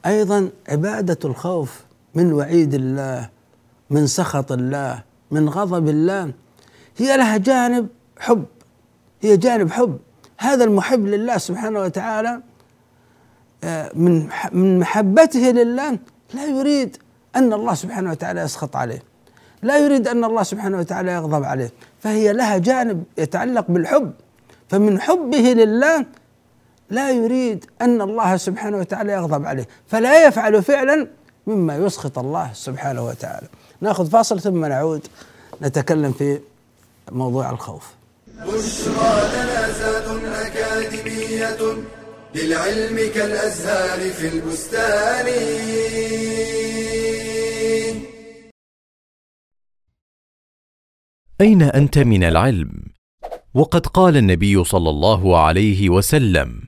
أيضا 0.05 0.49
عبادة 0.69 1.17
الخوف 1.25 1.81
من 2.15 2.33
وعيد 2.33 2.73
الله 2.73 3.29
من 3.89 4.07
سخط 4.07 4.51
الله 4.51 5.03
من 5.31 5.49
غضب 5.49 5.87
الله 5.87 6.31
هي 6.97 7.17
لها 7.17 7.37
جانب 7.37 7.87
حب 8.19 8.45
هي 9.21 9.37
جانب 9.37 9.71
حب 9.71 9.97
هذا 10.37 10.63
المحب 10.63 11.05
لله 11.05 11.37
سبحانه 11.37 11.79
وتعالى 11.79 12.41
آه، 13.63 13.91
من 13.95 14.29
من 14.51 14.79
محبته 14.79 15.39
لله 15.39 15.99
لا 16.33 16.45
يريد 16.45 16.97
أن 17.35 17.53
الله 17.53 17.73
سبحانه 17.73 18.11
وتعالى 18.11 18.41
يسخط 18.41 18.75
عليه. 18.75 19.03
لا 19.63 19.77
يريد 19.77 20.07
أن 20.07 20.23
الله 20.23 20.43
سبحانه 20.43 20.79
وتعالى 20.79 21.11
يغضب 21.11 21.43
عليه. 21.43 21.71
فهي 21.99 22.33
لها 22.33 22.57
جانب 22.57 23.03
يتعلق 23.17 23.65
بالحب. 23.69 24.11
فمن 24.69 25.01
حبه 25.01 25.37
لله 25.37 26.05
لا 26.89 27.11
يريد 27.11 27.65
أن 27.81 28.01
الله 28.01 28.37
سبحانه 28.37 28.77
وتعالى 28.77 29.13
يغضب 29.13 29.45
عليه. 29.45 29.67
فلا 29.87 30.27
يفعل 30.27 30.63
فعلا 30.63 31.07
مما 31.47 31.77
يسخط 31.77 32.19
الله 32.19 32.51
سبحانه 32.53 33.05
وتعالى. 33.05 33.47
نأخذ 33.81 34.09
فاصل 34.09 34.41
ثم 34.41 34.65
نعود 34.65 35.07
نتكلم 35.61 36.11
في 36.11 36.39
موضوع 37.11 37.49
الخوف. 37.49 37.87
بشرى 38.27 39.29
لنا 39.33 39.67
أكاديمية 40.47 41.57
للعلم 42.35 43.11
كالأزهار 43.15 44.11
في 44.11 44.27
البستان. 44.27 45.27
أين 51.41 51.61
أنت 51.61 51.97
من 51.97 52.23
العلم؟ 52.23 52.71
وقد 53.53 53.85
قال 53.87 54.17
النبي 54.17 54.63
صلى 54.63 54.89
الله 54.89 55.37
عليه 55.37 55.89
وسلم 55.89 56.61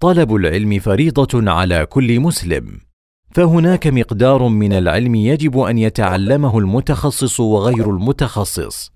طلب 0.00 0.34
العلم 0.34 0.78
فريضة 0.78 1.50
على 1.50 1.86
كل 1.86 2.20
مسلم 2.20 2.80
فهناك 3.30 3.86
مقدار 3.86 4.48
من 4.48 4.72
العلم 4.72 5.14
يجب 5.14 5.58
أن 5.58 5.78
يتعلمه 5.78 6.58
المتخصص 6.58 7.40
وغير 7.40 7.90
المتخصص 7.90 8.92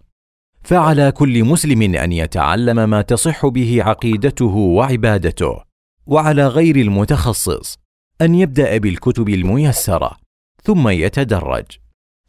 فعلى 0.62 1.12
كل 1.12 1.44
مسلم 1.44 1.94
أن 1.94 2.12
يتعلم 2.12 2.90
ما 2.90 3.02
تصح 3.02 3.46
به 3.46 3.82
عقيدته 3.82 4.54
وعبادته 4.54 5.62
وعلى 6.06 6.48
غير 6.48 6.76
المتخصص 6.76 7.78
أن 8.20 8.34
يبدأ 8.34 8.76
بالكتب 8.76 9.28
الميسرة 9.28 10.16
ثم 10.62 10.88
يتدرج. 10.88 11.66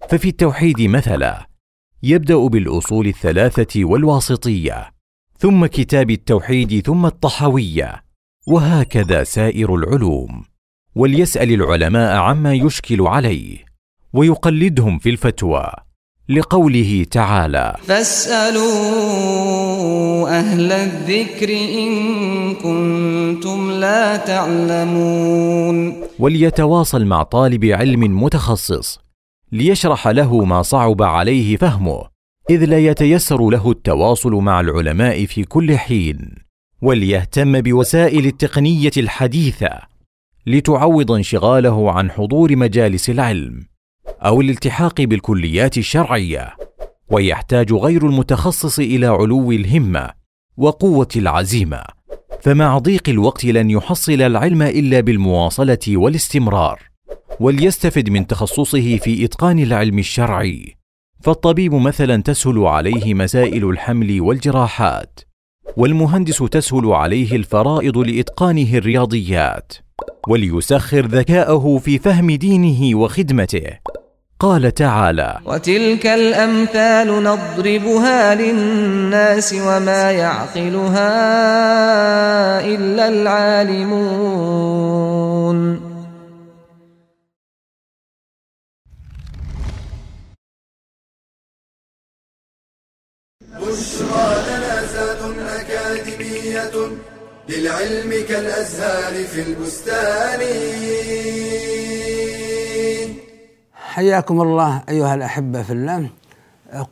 ففي 0.09 0.29
التوحيد 0.29 0.81
مثلا 0.81 1.56
يبدأ 2.03 2.37
بالأصول 2.37 3.07
الثلاثة 3.07 3.85
والواسطية 3.85 4.93
ثم 5.39 5.65
كتاب 5.65 6.11
التوحيد 6.11 6.85
ثم 6.85 7.05
الطحويه 7.05 8.03
وهكذا 8.47 9.23
سائر 9.23 9.75
العلوم. 9.75 10.43
وليسأل 10.95 11.53
العلماء 11.53 12.15
عما 12.15 12.53
يشكل 12.53 13.01
عليه 13.01 13.57
ويقلدهم 14.13 14.99
في 14.99 15.09
الفتوى 15.09 15.71
لقوله 16.29 17.05
تعالى 17.11 17.75
فاسألوا 17.83 18.69
أهل 20.39 20.71
الذكر 20.71 21.49
إن 21.53 22.53
كنتم 22.55 23.71
لا 23.71 24.17
تعلمون. 24.17 25.93
وليتواصل 26.19 27.05
مع 27.05 27.23
طالب 27.23 27.65
علم 27.65 28.23
متخصص 28.23 29.06
ليشرح 29.51 30.07
له 30.07 30.45
ما 30.45 30.61
صعب 30.61 31.01
عليه 31.01 31.57
فهمه 31.57 32.03
إذ 32.49 32.65
لا 32.65 32.79
يتيسر 32.79 33.49
له 33.49 33.71
التواصل 33.71 34.31
مع 34.31 34.59
العلماء 34.59 35.25
في 35.25 35.43
كل 35.43 35.77
حين 35.77 36.35
وليهتم 36.81 37.61
بوسائل 37.61 38.25
التقنية 38.25 38.91
الحديثة 38.97 39.69
لتعوض 40.47 41.11
انشغاله 41.11 41.91
عن 41.91 42.11
حضور 42.11 42.55
مجالس 42.55 43.09
العلم 43.09 43.65
أو 44.07 44.41
الالتحاق 44.41 45.01
بالكليات 45.01 45.77
الشرعية 45.77 46.55
ويحتاج 47.09 47.73
غير 47.73 48.05
المتخصص 48.05 48.79
إلى 48.79 49.05
علو 49.05 49.51
الهمة 49.51 50.09
وقوة 50.57 51.07
العزيمة 51.15 51.83
فمع 52.41 52.77
ضيق 52.77 53.09
الوقت 53.09 53.45
لن 53.45 53.69
يحصل 53.69 54.21
العلم 54.21 54.61
إلا 54.61 54.99
بالمواصلة 54.99 55.79
والاستمرار. 55.87 56.79
وليستفد 57.39 58.09
من 58.09 58.27
تخصصه 58.27 58.97
في 58.97 59.25
إتقان 59.25 59.59
العلم 59.59 59.99
الشرعي. 59.99 60.77
فالطبيب 61.21 61.73
مثلا 61.73 62.21
تسهل 62.21 62.59
عليه 62.59 63.13
مسائل 63.13 63.69
الحمل 63.69 64.21
والجراحات 64.21 65.19
والمهندس 65.77 66.37
تسهل 66.37 66.85
عليه 66.85 67.35
الفرائض 67.35 67.97
لإتقانه 67.97 68.77
الرياضيات 68.77 69.73
وليسخر 70.27 71.05
ذكاءه 71.05 71.77
في 71.83 71.99
فهم 71.99 72.31
دينه 72.31 72.97
وخدمته. 72.97 73.63
قال 74.39 74.73
تعالى 74.73 75.39
وتلك 75.45 76.05
الأمثال 76.05 77.23
نضربها 77.23 78.35
للناس 78.35 79.53
وما 79.53 80.11
يعقلها 80.11 81.09
إلا 82.65 83.07
العالمون. 83.07 84.37
بشرى 93.67 94.43
لنا 94.47 94.85
زاد 94.85 95.37
أكاديمية 95.39 96.71
للعلم 97.49 98.25
كالأزهار 98.29 99.23
في 99.23 99.41
البستان. 99.41 100.41
حياكم 103.73 104.41
الله 104.41 104.83
أيها 104.89 105.15
الأحبة 105.15 105.61
في 105.61 105.73
الله. 105.73 106.09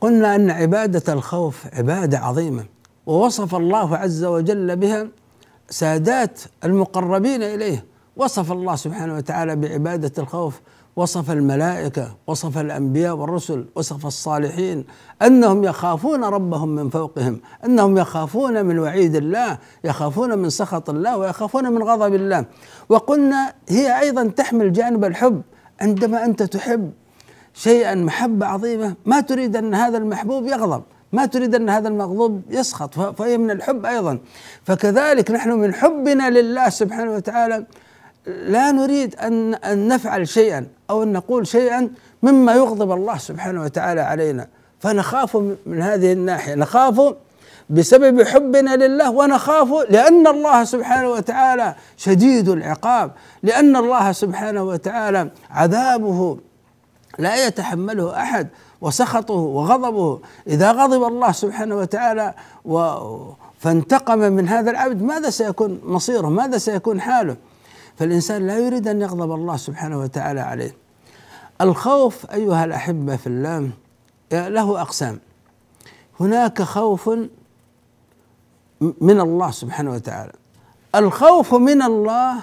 قلنا 0.00 0.34
أن 0.34 0.50
عبادة 0.50 1.12
الخوف 1.12 1.66
عبادة 1.72 2.18
عظيمة 2.18 2.64
ووصف 3.06 3.54
الله 3.54 3.96
عز 3.96 4.24
وجل 4.24 4.76
بها 4.76 5.08
سادات 5.70 6.40
المقربين 6.64 7.42
إليه. 7.42 7.84
وصف 8.16 8.52
الله 8.52 8.76
سبحانه 8.76 9.16
وتعالى 9.16 9.56
بعبادة 9.56 10.12
الخوف 10.18 10.60
وصف 10.96 11.30
الملائكة 11.30 12.16
وصف 12.26 12.58
الأنبياء 12.58 13.14
والرسل 13.14 13.66
وصف 13.74 14.06
الصالحين 14.06 14.84
أنهم 15.22 15.64
يخافون 15.64 16.24
ربهم 16.24 16.68
من 16.68 16.90
فوقهم 16.90 17.40
أنهم 17.64 17.98
يخافون 17.98 18.64
من 18.66 18.78
وعيد 18.78 19.14
الله 19.14 19.58
يخافون 19.84 20.38
من 20.38 20.50
سخط 20.50 20.90
الله 20.90 21.16
ويخافون 21.16 21.72
من 21.72 21.82
غضب 21.82 22.14
الله. 22.14 22.44
وقلنا 22.88 23.52
هي 23.68 24.00
أيضا 24.00 24.24
تحمل 24.24 24.72
جانب 24.72 25.04
الحب. 25.04 25.42
عندما 25.80 26.24
أنت 26.24 26.42
تحب 26.42 26.92
شيئا 27.54 27.94
محبة 27.94 28.46
عظيمة 28.46 28.94
ما 29.06 29.20
تريد 29.20 29.56
أن 29.56 29.74
هذا 29.74 29.98
المحبوب 29.98 30.46
يغضب 30.46 30.82
ما 31.12 31.26
تريد 31.26 31.54
أن 31.54 31.68
هذا 31.68 31.88
المغضوب 31.88 32.42
يسخط 32.50 32.94
فهي 32.94 33.38
من 33.38 33.50
الحب 33.50 33.86
أيضا. 33.86 34.18
فكذلك 34.64 35.30
نحن 35.30 35.50
من 35.50 35.74
حبنا 35.74 36.30
لله 36.30 36.68
سبحانه 36.68 37.12
وتعالى 37.12 37.66
لا 38.26 38.72
نريد 38.72 39.14
ان 39.16 39.54
أن 39.54 39.88
نفعل 39.88 40.28
شيئا 40.28 40.66
أو 40.90 41.02
أن 41.02 41.12
نقول 41.12 41.46
شيئا 41.46 41.90
مما 42.22 42.52
يغضب 42.52 42.92
الله 42.92 43.18
سبحانه 43.18 43.62
وتعالى 43.62 44.00
علينا. 44.00 44.46
فنخاف 44.80 45.36
من 45.66 45.82
هذه 45.82 46.12
الناحية. 46.12 46.54
نخاف 46.54 47.14
بسبب 47.70 48.22
حبنا 48.22 48.76
لله 48.76 49.10
ونخاف 49.10 49.68
لأن 49.90 50.26
الله 50.26 50.64
سبحانه 50.64 51.08
وتعالى 51.08 51.74
شديد 51.96 52.48
العقاب. 52.48 53.10
لأن 53.42 53.76
الله 53.76 54.12
سبحانه 54.12 54.62
وتعالى 54.62 55.30
عذابه 55.50 56.38
لا 57.18 57.46
يتحمله 57.46 58.20
أحد 58.20 58.48
وسخطه 58.80 59.34
وغضبه. 59.34 60.20
إذا 60.46 60.72
غضب 60.72 61.02
الله 61.04 61.32
سبحانه 61.32 61.76
وتعالى 61.76 62.34
و 62.64 62.96
فانتقم 63.58 64.18
من 64.18 64.48
هذا 64.48 64.70
العبد 64.70 65.02
ماذا 65.02 65.30
سيكون 65.30 65.80
مصيره؟ 65.84 66.28
ماذا 66.28 66.58
سيكون 66.58 67.00
حاله؟ 67.00 67.36
فالإنسان 67.96 68.46
لا 68.46 68.58
يريد 68.58 68.88
أن 68.88 69.00
يغضب 69.00 69.32
الله 69.32 69.56
سبحانه 69.56 69.98
وتعالى 69.98 70.40
عليه. 70.40 70.76
الخوف 71.60 72.30
أيها 72.30 72.64
الأحبة 72.64 73.16
في 73.16 73.26
الله 73.26 73.70
له 74.32 74.80
أقسام. 74.80 75.20
هناك 76.20 76.62
خوف 76.62 77.08
من 78.80 79.20
الله 79.20 79.50
سبحانه 79.50 79.92
وتعالى. 79.92 80.32
الخوف 80.94 81.54
من 81.54 81.82
الله 81.82 82.34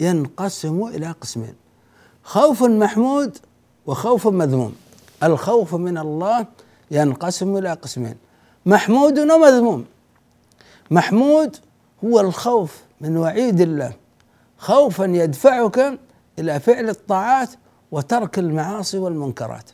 ينقسم 0.00 0.84
إلى 0.84 1.14
قسمين 1.20 1.54
خوف 2.22 2.62
محمود 2.62 3.38
وخوف 3.86 4.26
مذموم. 4.26 4.74
الخوف 5.22 5.74
من 5.74 5.98
الله 5.98 6.46
ينقسم 6.90 7.56
إلى 7.56 7.72
قسمين 7.72 8.16
محمود 8.66 9.18
ومذموم. 9.18 9.84
محمود 10.90 11.56
هو 12.04 12.20
الخوف 12.20 12.82
من 13.00 13.16
وعيد 13.16 13.60
الله. 13.60 13.92
خوفا 14.60 15.04
يدفعك 15.04 15.98
إلى 16.38 16.60
فعل 16.60 16.88
الطاعات 16.88 17.50
وترك 17.90 18.38
المعاصي 18.38 18.98
والمنكرات. 18.98 19.70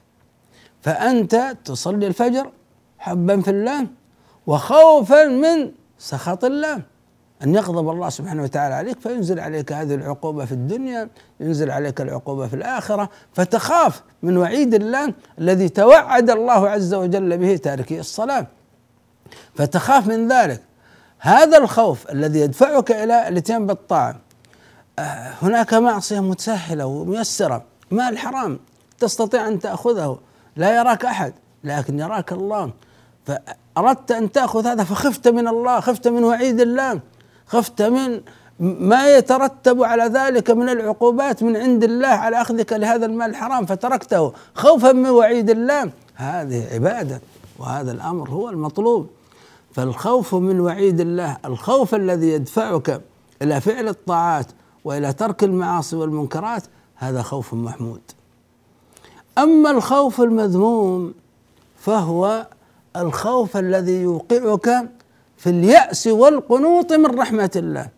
فأنت 0.80 1.56
تصلي 1.64 2.06
الفجر 2.06 2.50
حبا 2.98 3.40
في 3.40 3.50
الله 3.50 3.86
وخوفا 4.46 5.26
من 5.26 5.72
سخط 5.98 6.44
الله. 6.44 6.82
أن 7.42 7.54
يغضب 7.54 7.88
الله 7.88 8.08
سبحانه 8.08 8.42
وتعالى 8.42 8.74
عليك 8.74 9.00
فينزل 9.00 9.40
عليك 9.40 9.72
هذه 9.72 9.94
العقوبة 9.94 10.44
في 10.44 10.52
الدنيا 10.52 11.08
ينزل 11.40 11.70
عليك 11.70 12.00
العقوبة 12.00 12.46
في 12.46 12.54
الآخرة. 12.54 13.10
فتخاف 13.32 14.02
من 14.22 14.36
وعيد 14.36 14.74
الله 14.74 15.14
الذي 15.38 15.68
توعد 15.68 16.30
الله 16.30 16.68
عز 16.68 16.94
وجل 16.94 17.38
به 17.38 17.56
تاركي 17.56 18.00
الصلاة. 18.00 18.46
فتخاف 19.54 20.06
من 20.06 20.32
ذلك. 20.32 20.62
هذا 21.18 21.58
الخوف 21.58 22.10
الذي 22.10 22.40
يدفعك 22.40 22.90
إلى 22.90 23.28
الاتيان 23.28 23.66
بالطاعة 23.66 24.25
هناك 25.42 25.74
معصية 25.74 26.20
متسهلة 26.20 26.86
وميسرة 26.86 27.64
مال 27.90 28.18
حرام 28.18 28.58
تستطيع 28.98 29.48
أن 29.48 29.58
تأخذه 29.58 30.18
لا 30.56 30.76
يراك 30.76 31.04
أحد 31.04 31.32
لكن 31.64 31.98
يراك 31.98 32.32
الله. 32.32 32.70
فأردت 33.26 34.10
أن 34.10 34.32
تأخذ 34.32 34.66
هذا 34.66 34.84
فخفت 34.84 35.28
من 35.28 35.48
الله 35.48 35.80
خفت 35.80 36.08
من 36.08 36.24
وعيد 36.24 36.60
الله 36.60 37.00
خفت 37.46 37.82
من 37.82 38.20
ما 38.60 39.16
يترتب 39.16 39.82
على 39.82 40.04
ذلك 40.04 40.50
من 40.50 40.68
العقوبات 40.68 41.42
من 41.42 41.56
عند 41.56 41.84
الله 41.84 42.08
على 42.08 42.40
أخذك 42.40 42.72
لهذا 42.72 43.06
المال 43.06 43.30
الحرام 43.30 43.66
فتركته 43.66 44.32
خوفا 44.54 44.92
من 44.92 45.10
وعيد 45.10 45.50
الله. 45.50 45.90
هذه 46.14 46.74
عبادة 46.74 47.20
وهذا 47.58 47.92
الأمر 47.92 48.30
هو 48.30 48.50
المطلوب. 48.50 49.06
فالخوف 49.72 50.34
من 50.34 50.60
وعيد 50.60 51.00
الله 51.00 51.36
الخوف 51.44 51.94
الذي 51.94 52.28
يدفعك 52.28 53.00
إلى 53.42 53.60
فعل 53.60 53.88
الطاعات 53.88 54.46
وإلى 54.86 55.12
ترك 55.12 55.44
المعاصي 55.44 55.96
والمنكرات 55.96 56.62
هذا 56.96 57.22
خوف 57.22 57.54
محمود. 57.54 58.00
أما 59.38 59.70
الخوف 59.70 60.20
المذموم 60.20 61.14
فهو 61.78 62.46
الخوف 62.96 63.56
الذي 63.56 63.92
يوقعك 63.92 64.88
في 65.36 65.50
اليأس 65.50 66.06
والقنوط 66.06 66.92
من 66.92 67.18
رحمة 67.18 67.50
الله. 67.56 67.88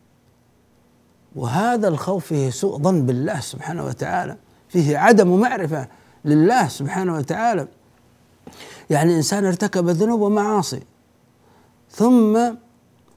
وهذا 1.37 1.89
الخوف 1.89 2.27
فيه 2.27 2.51
سوء 2.51 2.79
ظن 2.79 3.07
بالله 3.07 3.41
سبحانه 3.41 3.85
وتعالى 3.85 4.37
فيه 4.69 4.99
عدم 4.99 5.41
معرفة 5.41 5.89
لله 6.25 6.69
سبحانه 6.69 7.15
وتعالى. 7.17 7.69
يعني 8.91 9.17
إنسان 9.17 9.45
ارتكب 9.45 9.89
ذنوب 9.89 10.21
ومعاصي 10.21 10.83
ثم 11.91 12.39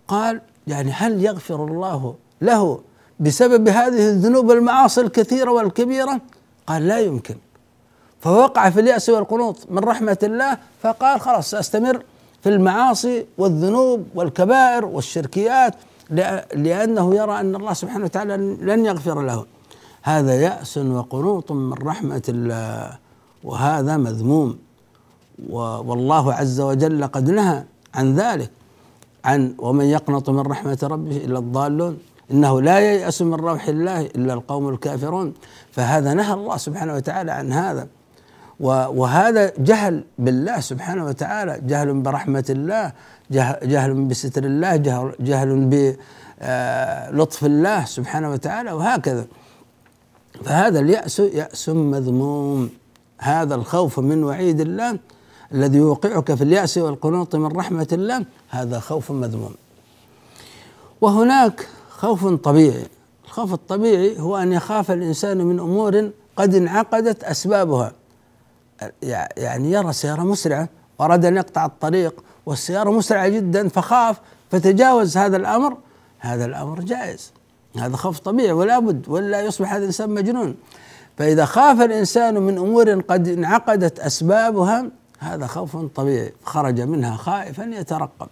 قال 0.08 0.42
يعني 0.68 0.92
هل 0.92 1.26
يغفر 1.26 1.66
الله 1.66 2.16
له 2.42 2.82
بسبب 3.22 3.68
هذه 3.68 4.10
الذنوب 4.10 4.50
والمعاصي 4.50 5.02
الكثيرة 5.02 5.52
والكبيرة؟ 5.52 6.22
قال 6.68 6.88
لا 6.88 7.00
يمكن. 7.00 7.36
فوقع 8.20 8.70
في 8.70 8.80
اليأس 8.80 9.10
والقنوط 9.10 9.58
من 9.70 9.80
رحمة 9.80 10.18
الله 10.24 10.58
فقال 10.82 11.22
خلاص 11.22 11.50
سأستمر 11.50 12.04
في 12.44 12.50
المعاصي 12.50 13.26
والذنوب 13.38 14.06
والكبائر 14.16 14.86
والشركيات 14.86 15.76
لأنه 16.56 17.16
يرى 17.16 17.40
أن 17.40 17.56
الله 17.56 17.74
سبحانه 17.74 18.06
وتعالى 18.06 18.38
لن 18.62 18.86
يغفر 18.86 19.22
له. 19.22 19.46
هذا 20.02 20.34
يأس 20.42 20.78
وقنوط 20.78 21.52
من 21.52 21.74
رحمة 21.74 22.24
الله 22.30 22.98
وهذا 23.44 23.98
مذموم. 23.98 24.58
والله 25.50 26.34
عز 26.34 26.60
وجل 26.62 27.08
قد 27.08 27.30
نهى 27.30 27.64
عن 27.94 28.16
ذلك 28.16 28.52
عن 29.26 29.56
ومن 29.58 29.86
يقنط 29.86 30.30
من 30.30 30.40
رحمة 30.40 30.80
ربه 30.84 31.18
إلا 31.18 31.40
الضالون. 31.40 31.98
إنه 32.32 32.62
لا 32.62 32.80
ييأس 32.80 33.22
من 33.22 33.34
روح 33.34 33.68
الله 33.68 34.02
إلا 34.02 34.34
القوم 34.34 34.70
الكافرون. 34.70 35.34
فهذا 35.72 36.14
نهى 36.14 36.34
الله 36.34 36.58
سبحانه 36.58 36.94
وتعالى 36.94 37.32
عن 37.32 37.54
هذا. 37.54 37.88
وهذا 38.60 39.54
جهل 39.58 40.04
بالله 40.20 40.60
سبحانه 40.60 41.06
وتعالى. 41.06 41.62
جهل 41.68 41.94
برحمة 41.94 42.46
الله 42.50 42.92
جهل 43.64 43.94
بستر 43.94 44.44
الله 44.44 44.76
جهل, 44.76 45.12
جهل 45.20 45.50
بلطف 45.72 47.46
الله 47.46 47.86
سبحانه 47.86 48.32
وتعالى 48.32 48.72
وهكذا. 48.72 49.26
فهذا 50.46 50.80
اليأس 50.80 51.20
يأس 51.20 51.70
مذموم. 51.70 52.70
هذا 53.20 53.56
الخوف 53.56 54.00
من 54.00 54.24
وعيد 54.24 54.60
الله 54.60 55.00
الذي 55.54 55.78
يوقعك 55.78 56.34
في 56.34 56.44
اليأس 56.44 56.78
والقنوط 56.78 57.36
من 57.36 57.48
رحمة 57.48 57.88
الله 57.92 58.26
هذا 58.50 58.80
خوف 58.80 59.12
مذموم. 59.12 59.56
وهناك 61.02 61.68
خوف 62.02 62.28
طبيعي. 62.28 62.86
الخوف 63.26 63.54
الطبيعي 63.54 64.20
هو 64.20 64.38
أن 64.38 64.54
يخاف 64.54 64.92
الإنسان 64.92 65.38
من 65.38 65.60
أمور 65.60 66.10
قد 66.36 66.56
انعقدت 66.56 67.24
أسبابها. 67.24 67.92
يعني 69.38 69.72
يرى 69.72 69.94
سياره 69.94 70.22
مسرعة 70.22 70.70
واراد 71.00 71.26
أن 71.26 71.38
يقطع 71.38 71.66
الطريق 71.66 72.24
والسيارة 72.46 72.92
مسرعة 72.92 73.28
جدا 73.28 73.68
فخاف 73.68 74.18
فتجاوز 74.52 75.18
هذا 75.18 75.38
الأمر. 75.38 75.78
هذا 76.20 76.46
الأمر 76.46 76.80
جائز. 76.80 77.32
هذا 77.78 77.96
خوف 77.96 78.20
طبيعي 78.20 78.52
ولا 78.52 78.80
بد 78.80 79.10
ولا 79.10 79.42
يصبح 79.42 79.74
هذا 79.74 79.82
الإنسان 79.82 80.10
مجنون. 80.10 80.56
فإذا 81.18 81.46
خاف 81.46 81.82
الإنسان 81.82 82.42
من 82.42 82.58
أمور 82.58 83.02
قد 83.02 83.28
انعقدت 83.28 84.00
أسبابها 84.00 84.86
هذا 85.20 85.48
خوف 85.48 85.78
طبيعي. 85.78 86.34
خرج 86.44 86.82
منها 86.82 87.18
خائفا 87.18 87.64
يترقب. 87.64 88.28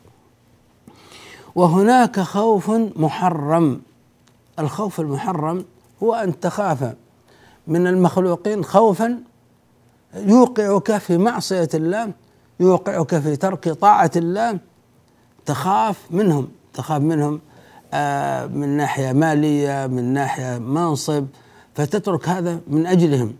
وهناك 1.59 2.19
خوف 2.19 2.71
محرم. 2.95 3.81
الخوف 4.59 4.99
المحرم 4.99 5.65
هو 6.03 6.13
أن 6.13 6.39
تخاف 6.39 6.93
من 7.67 7.87
المخلوقين 7.87 8.63
خوفا 8.63 9.17
يوقعك 10.15 10.97
في 10.97 11.17
معصية 11.17 11.69
الله 11.73 12.11
يوقعك 12.59 13.19
في 13.19 13.35
ترك 13.35 13.69
طاعة 13.69 14.11
الله. 14.15 14.59
تخاف 15.45 15.97
منهم 16.11 16.47
تخاف 16.73 17.01
منهم 17.01 17.39
آه 17.93 18.45
من 18.45 18.69
ناحية 18.77 19.11
مالية 19.11 19.87
من 19.87 20.03
ناحية 20.13 20.57
منصب 20.57 21.25
فتترك 21.75 22.29
هذا 22.29 22.59
من 22.67 22.85
أجلهم. 22.87 23.33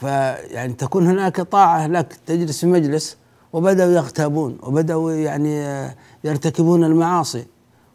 فيعني 0.00 0.72
تكون 0.72 1.06
هناك 1.06 1.40
طاعة 1.40 1.86
لك 1.86 2.18
تجلس 2.26 2.60
في 2.60 2.66
مجلس 2.66 3.16
وبدأوا 3.52 3.92
يغتابون 3.92 4.58
وبدأوا 4.62 5.12
يعني 5.12 5.86
يرتكبون 6.24 6.84
المعاصي. 6.84 7.46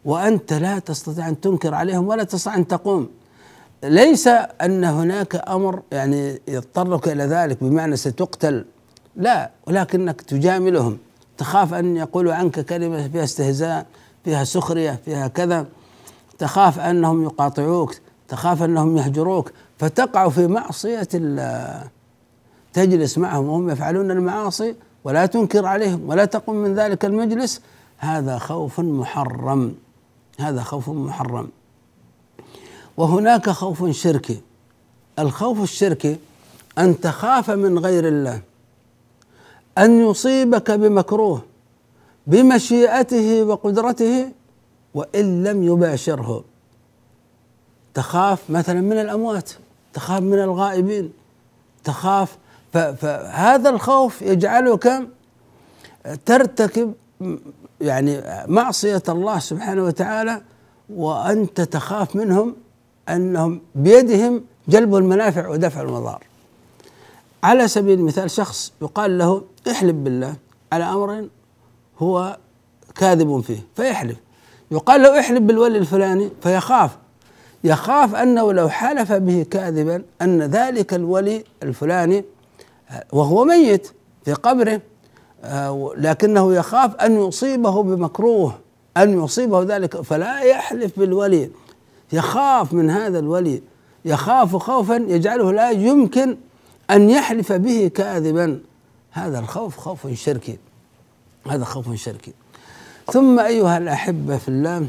وأنت 0.04 0.52
لا 0.52 0.78
تستطيع 0.78 1.28
أن 1.28 1.40
تنكر 1.40 1.74
عليهم 1.74 2.08
ولا 2.08 2.24
تستطيع 2.24 2.54
أن 2.56 2.66
تقوم. 2.66 3.08
ليس 3.84 4.28
أن 4.62 4.84
هناك 4.84 5.48
أمر 5.48 5.82
يعني 5.92 6.40
يضطرك 6.48 7.08
إلى 7.08 7.24
ذلك 7.24 7.64
بمعنى 7.64 7.96
ستقتل. 7.96 8.64
لا 9.16 9.50
ولكنك 9.66 10.20
تجاملهم. 10.20 10.98
تخاف 11.38 11.74
أن 11.74 11.96
يقولوا 11.96 12.34
عنك 12.34 12.60
كلمة 12.60 13.08
فيها 13.08 13.24
استهزاء 13.24 13.86
فيها 14.24 14.44
سخرية 14.44 15.00
فيها 15.04 15.28
كذا. 15.28 15.66
تخاف 16.38 16.78
أنهم 16.78 17.24
يقاطعوك 17.24 17.94
تخاف 18.28 18.62
أنهم 18.62 18.96
يهجروك. 18.96 19.52
فتقع 19.78 20.28
في 20.28 20.46
معصية 20.46 21.08
الله. 21.14 21.88
تجلس 22.72 23.18
معهم 23.18 23.48
وهم 23.48 23.70
يفعلون 23.70 24.10
المعاصي. 24.10 24.74
ولا 25.06 25.26
تنكر 25.26 25.66
عليهم 25.66 26.08
ولا 26.08 26.24
تقوم 26.24 26.56
من 26.56 26.74
ذلك 26.74 27.04
المجلس 27.04 27.60
هذا 27.98 28.38
خوف 28.38 28.80
محرم. 28.80 29.74
هذا 30.38 30.62
خوف 30.62 30.88
محرم. 30.88 31.48
وهناك 32.96 33.50
خوف 33.50 33.90
شركي. 33.90 34.40
الخوف 35.18 35.62
الشركي 35.62 36.16
أن 36.78 37.00
تخاف 37.00 37.50
من 37.50 37.78
غير 37.78 38.08
الله 38.08 38.40
أن 39.78 40.10
يصيبك 40.10 40.70
بمكروه 40.70 41.42
بمشيئته 42.26 43.42
وقدرته 43.42 44.32
وإن 44.94 45.44
لم 45.44 45.62
يباشره. 45.62 46.44
تخاف 47.94 48.50
مثلا 48.50 48.80
من 48.80 49.00
الأموات 49.00 49.50
تخاف 49.94 50.22
من 50.22 50.38
الغائبين 50.38 51.12
تخاف 51.84 52.36
فهذا 52.76 53.70
الخوف 53.70 54.22
يجعلك 54.22 55.08
ترتكب 56.26 56.94
يعني 57.80 58.22
معصية 58.46 59.02
الله 59.08 59.38
سبحانه 59.38 59.84
وتعالى 59.84 60.42
وأنت 60.90 61.60
تخاف 61.60 62.16
منهم 62.16 62.56
أنهم 63.08 63.60
بيدهم 63.74 64.44
جلب 64.68 64.96
المنافع 64.96 65.48
ودفع 65.48 65.82
المضار. 65.82 66.22
على 67.44 67.68
سبيل 67.68 67.98
المثال 67.98 68.30
شخص 68.30 68.72
يقال 68.82 69.18
له 69.18 69.42
احلف 69.70 69.94
بالله 69.94 70.34
على 70.72 70.84
أمر 70.84 71.28
هو 71.98 72.36
كاذب 72.94 73.40
فيه 73.40 73.58
فيحلف. 73.76 74.16
يقال 74.70 75.02
له 75.02 75.20
احلف 75.20 75.40
بالولي 75.40 75.78
الفلاني 75.78 76.30
فيخاف. 76.42 76.90
يخاف 77.64 78.14
أنه 78.14 78.52
لو 78.52 78.68
حلف 78.68 79.12
به 79.12 79.46
كاذبا 79.50 80.02
أن 80.22 80.42
ذلك 80.42 80.94
الولي 80.94 81.44
الفلاني 81.62 82.24
وهو 83.12 83.44
ميت 83.44 83.92
في 84.24 84.32
قبره 84.32 84.80
آه، 85.44 85.92
لكنه 85.96 86.54
يخاف 86.54 86.94
أن 86.94 87.20
يصيبه 87.20 87.82
بمكروه 87.82 88.58
أن 88.96 89.24
يصيبه 89.24 89.62
ذلك 89.62 90.00
فلا 90.00 90.40
يحلف 90.40 90.98
بالولي. 90.98 91.50
يخاف 92.12 92.72
من 92.72 92.90
هذا 92.90 93.18
الولي. 93.18 93.62
يخاف 94.04 94.56
خوفا 94.56 94.94
يجعله 94.94 95.52
لا 95.52 95.70
يمكن 95.70 96.36
أن 96.90 97.10
يحلف 97.10 97.52
به 97.52 97.90
كاذبا. 97.94 98.60
هذا 99.10 99.38
الخوف 99.38 99.76
خوف 99.76 100.06
شركي. 100.14 100.58
هذا 101.48 101.64
خوف 101.64 101.94
شركي. 101.94 102.32
ثم 103.12 103.40
أيها 103.40 103.78
الأحبة 103.78 104.36
في 104.36 104.48
الله 104.48 104.86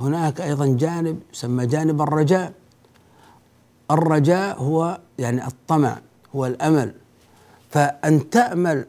هناك 0.00 0.40
أيضا 0.40 0.66
جانب 0.66 1.20
يسمى 1.32 1.66
جانب 1.66 2.02
الرجاء. 2.02 2.52
الرجاء 3.90 4.58
هو 4.58 5.00
يعني 5.18 5.46
الطمع 5.46 5.98
هو 6.36 6.46
الأمل. 6.46 6.94
فأن 7.70 8.30
تأمل 8.30 8.86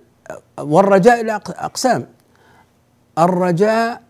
والرجاء 0.60 1.22
إلى 1.22 1.39
أقسام. 1.48 2.08
الرجاء 3.17 4.02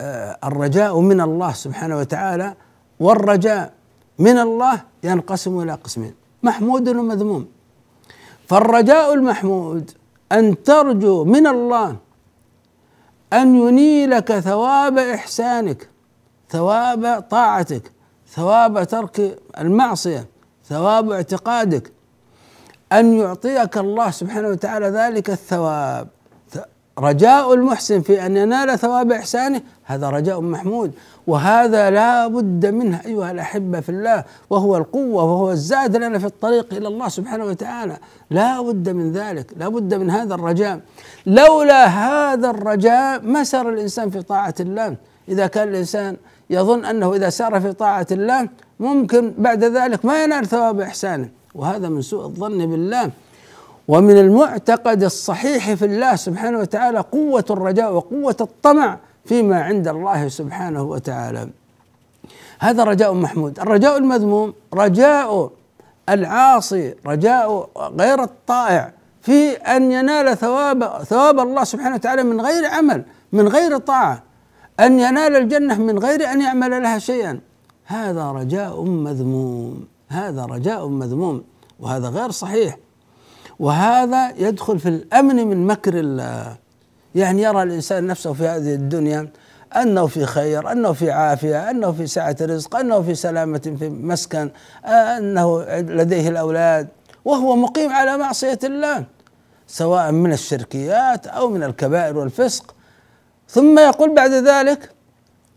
آه، 0.00 0.38
الرجاء 0.44 1.00
من 1.00 1.20
الله 1.20 1.52
سبحانه 1.52 1.98
وتعالى 1.98 2.54
والرجاء 3.00 3.72
من 4.18 4.38
الله 4.38 4.80
ينقسم 5.02 5.60
إلى 5.62 5.72
قسمين 5.72 6.14
محمود 6.42 6.88
ومذموم. 6.88 7.46
فالرجاء 8.48 9.14
المحمود 9.14 9.90
أن 10.32 10.62
ترجو 10.62 11.24
من 11.24 11.46
الله 11.46 11.96
أن 13.32 13.56
ينيلك 13.56 14.38
ثواب 14.38 14.98
إحسانك 14.98 15.88
ثواب 16.50 17.20
طاعتك 17.30 17.92
ثواب 18.28 18.84
ترك 18.84 19.38
المعصية 19.58 20.26
ثواب 20.64 21.10
اعتقادك 21.10 21.92
أن 22.92 23.18
يعطيك 23.18 23.78
الله 23.78 24.10
سبحانه 24.10 24.48
وتعالى 24.48 24.86
ذلك 24.86 25.30
الثواب. 25.30 26.08
رجاء 26.98 27.54
المحسن 27.54 28.00
في 28.00 28.26
أن 28.26 28.36
ينال 28.36 28.78
ثواب 28.78 29.12
إحسانه 29.12 29.60
هذا 29.84 30.10
رجاء 30.10 30.40
محمود. 30.40 30.92
وهذا 31.26 31.90
لا 31.90 32.26
بد 32.26 32.66
منه 32.66 33.00
أيها 33.06 33.30
الأحبة 33.30 33.80
في 33.80 33.88
الله 33.88 34.24
وهو 34.50 34.76
القوة 34.76 35.24
وهو 35.24 35.50
الزاد 35.50 35.96
لنا 35.96 36.18
في 36.18 36.26
الطريق 36.26 36.74
إلى 36.74 36.88
الله 36.88 37.08
سبحانه 37.08 37.44
وتعالى. 37.44 37.96
لا 38.30 38.62
بد 38.62 38.88
من 38.88 39.12
ذلك 39.12 39.50
لا 39.56 39.68
بد 39.68 39.94
من 39.94 40.10
هذا 40.10 40.34
الرجاء. 40.34 40.80
لولا 41.26 41.86
هذا 41.86 42.50
الرجاء 42.50 43.20
ما 43.22 43.44
سار 43.44 43.68
الإنسان 43.68 44.10
في 44.10 44.22
طاعة 44.22 44.54
الله. 44.60 44.96
إذا 45.28 45.46
كان 45.46 45.68
الإنسان 45.68 46.16
يظن 46.50 46.84
أنه 46.84 47.14
إذا 47.14 47.30
سار 47.30 47.60
في 47.60 47.72
طاعة 47.72 48.06
الله 48.10 48.48
ممكن 48.80 49.34
بعد 49.38 49.64
ذلك 49.64 50.04
ما 50.04 50.24
ينال 50.24 50.46
ثواب 50.46 50.80
إحسانه. 50.80 51.28
وهذا 51.54 51.88
من 51.88 52.02
سوء 52.02 52.24
الظن 52.24 52.58
بالله. 52.66 53.10
ومن 53.88 54.18
المعتقد 54.18 55.02
الصحيح 55.02 55.74
في 55.74 55.84
الله 55.84 56.16
سبحانه 56.16 56.58
وتعالى 56.58 56.98
قوة 56.98 57.44
الرجاء 57.50 57.92
وقوة 57.92 58.36
الطمع 58.40 58.98
فيما 59.24 59.62
عند 59.62 59.88
الله 59.88 60.28
سبحانه 60.28 60.82
وتعالى. 60.82 61.48
هذا 62.58 62.84
رجاء 62.84 63.12
محمود. 63.14 63.60
الرجاء 63.60 63.98
المذموم 63.98 64.52
رجاء 64.74 65.50
العاصي 66.08 66.94
رجاء 67.06 67.70
غير 67.78 68.22
الطائع. 68.22 68.92
في 69.22 69.50
أن 69.50 69.92
ينال 69.92 70.36
ثواب 70.38 71.02
ثواب 71.02 71.40
الله 71.40 71.64
سبحانه 71.64 71.94
وتعالى 71.94 72.22
من 72.22 72.40
غير 72.40 72.66
عمل 72.66 73.04
من 73.32 73.48
غير 73.48 73.78
طاعة. 73.78 74.22
أن 74.80 75.00
ينال 75.00 75.36
الجنة 75.36 75.78
من 75.78 75.98
غير 75.98 76.32
أن 76.32 76.40
يعمل 76.40 76.82
لها 76.82 76.98
شيئا. 76.98 77.40
هذا 77.84 78.30
رجاء 78.30 78.82
مذموم. 78.82 79.93
هذا 80.14 80.44
رجاء 80.44 80.88
مذموم 80.88 81.44
وهذا 81.80 82.08
غير 82.08 82.30
صحيح. 82.30 82.76
وهذا 83.58 84.30
يدخل 84.36 84.78
في 84.78 84.88
الأمن 84.88 85.46
من 85.48 85.66
مكر 85.66 85.98
الله. 85.98 86.56
يعني 87.14 87.42
يرى 87.42 87.62
الإنسان 87.62 88.06
نفسه 88.06 88.32
في 88.32 88.48
هذه 88.48 88.74
الدنيا 88.74 89.28
أنه 89.76 90.06
في 90.06 90.26
خير، 90.26 90.72
أنه 90.72 90.92
في 90.92 91.10
عافية، 91.10 91.70
أنه 91.70 91.92
في 91.92 92.06
سعة 92.06 92.36
رزق، 92.40 92.76
أنه 92.76 93.02
في 93.02 93.14
سلامة 93.14 93.76
في 93.78 93.88
مسكن، 93.88 94.50
أنه 94.84 95.64
لديه 95.78 96.28
الأولاد 96.28 96.88
وهو 97.24 97.56
مقيم 97.56 97.92
على 97.92 98.16
معصية 98.16 98.58
الله 98.64 99.04
سواء 99.66 100.12
من 100.12 100.32
الشركيات 100.32 101.26
أو 101.26 101.50
من 101.50 101.62
الكبائر 101.62 102.18
والفسق. 102.18 102.74
ثم 103.48 103.78
يقول 103.78 104.14
بعد 104.14 104.30
ذلك 104.30 104.90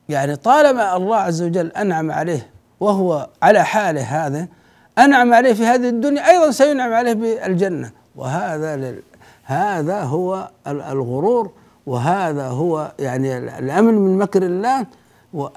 يعني 0.09 0.35
طالما 0.35 0.95
الله 0.95 1.15
عز 1.15 1.41
وجل 1.41 1.67
أنعم 1.67 2.11
عليه 2.11 2.49
وهو 2.79 3.29
على 3.41 3.63
حاله 3.63 4.01
هذا 4.01 4.47
أنعم 4.97 5.33
عليه 5.33 5.53
في 5.53 5.65
هذه 5.65 5.89
الدنيا 5.89 6.29
أيضا 6.29 6.51
سينعم 6.51 6.93
عليه 6.93 7.13
بالجنة. 7.13 7.91
وهذا 8.15 8.95
هذا 9.43 10.01
هو 10.01 10.49
الغرور 10.67 11.51
وهذا 11.85 12.47
هو 12.47 12.91
يعني 12.99 13.37
الأمن 13.37 13.93
من 13.93 14.17
مكر 14.17 14.43
الله. 14.43 14.85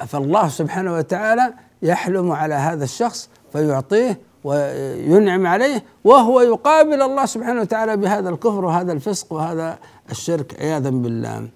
فالله 0.07 0.49
سبحانه 0.49 0.95
وتعالى 0.95 1.53
يحلم 1.83 2.33
على 2.33 2.55
هذا 2.55 2.85
الشخص 2.85 3.29
فيعطيه 3.53 4.19
وينعم 4.45 5.47
عليه 5.47 5.83
وهو 6.05 6.41
يقابل 6.41 7.03
الله 7.03 7.27
سبحانه 7.27 7.61
وتعالى 7.61 7.97
بهذا 7.97 8.31
الكفر 8.31 8.65
وهذا 8.65 8.93
الفسق 8.93 9.33
وهذا 9.33 9.79
الشرك 10.11 10.61
عياذا 10.61 10.91
بالله. 10.91 11.49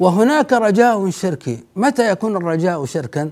وهناك 0.00 0.52
رجاء 0.52 1.10
شركي. 1.10 1.58
متى 1.76 2.10
يكون 2.10 2.36
الرجاء 2.36 2.84
شركا؟ 2.84 3.30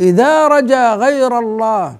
إذا 0.00 0.48
رجا 0.48 0.94
غير 0.94 1.38
الله 1.38 1.96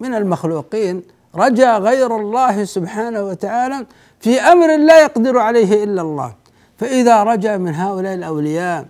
من 0.00 0.14
المخلوقين 0.14 1.02
رجا 1.36 1.78
غير 1.78 2.16
الله 2.16 2.64
سبحانه 2.64 3.22
وتعالى 3.22 3.86
في 4.20 4.40
أمر 4.40 4.76
لا 4.76 5.00
يقدر 5.02 5.38
عليه 5.38 5.84
إلا 5.84 6.02
الله. 6.02 6.34
فإذا 6.78 7.22
رجا 7.22 7.56
من 7.56 7.74
هؤلاء 7.74 8.14
الأولياء 8.14 8.86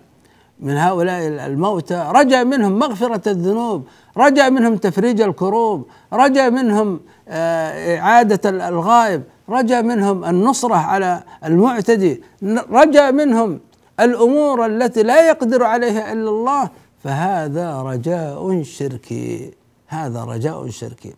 من 0.59 0.77
هؤلاء 0.77 1.27
الموتى 1.27 2.07
رجا 2.11 2.43
منهم 2.43 2.79
مغفرة 2.79 3.29
الذنوب 3.29 3.87
رجا 4.17 4.49
منهم 4.49 4.77
تفريج 4.77 5.21
الكروب 5.21 5.87
رجا 6.13 6.49
منهم 6.49 6.99
آه، 7.29 7.97
إعادة 7.97 8.49
الغائب 8.69 9.23
رجا 9.49 9.81
منهم 9.81 10.25
النصرة 10.25 10.75
على 10.75 11.23
المعتدي 11.45 12.23
رجا 12.71 13.11
منهم 13.11 13.59
الأمور 13.99 14.65
التي 14.65 15.03
لا 15.03 15.27
يقدر 15.27 15.63
عليها 15.63 16.13
إلا 16.13 16.29
الله. 16.29 16.69
فهذا 17.03 17.81
رجاء 17.81 18.63
شركي. 18.63 19.53
هذا 19.87 20.23
رجاء 20.23 20.69
شركي. 20.69 21.13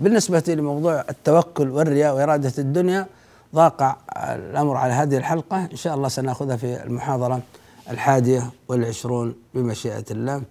بالنسبة 0.00 0.42
لموضوع 0.48 1.04
التوكل 1.10 1.68
والرياء 1.68 2.14
وإرادة 2.14 2.52
الدنيا 2.58 3.06
ضاق 3.54 3.98
الأمر 4.16 4.76
على 4.76 4.92
هذه 4.92 5.16
الحلقة. 5.16 5.68
إن 5.72 5.76
شاء 5.76 5.94
الله 5.94 6.08
سنأخذها 6.08 6.56
في 6.56 6.82
المحاضرة 6.84 7.40
الحادية 7.90 8.50
والعشرون 8.68 9.34
بمشيئة 9.54 10.04
الله. 10.10 10.42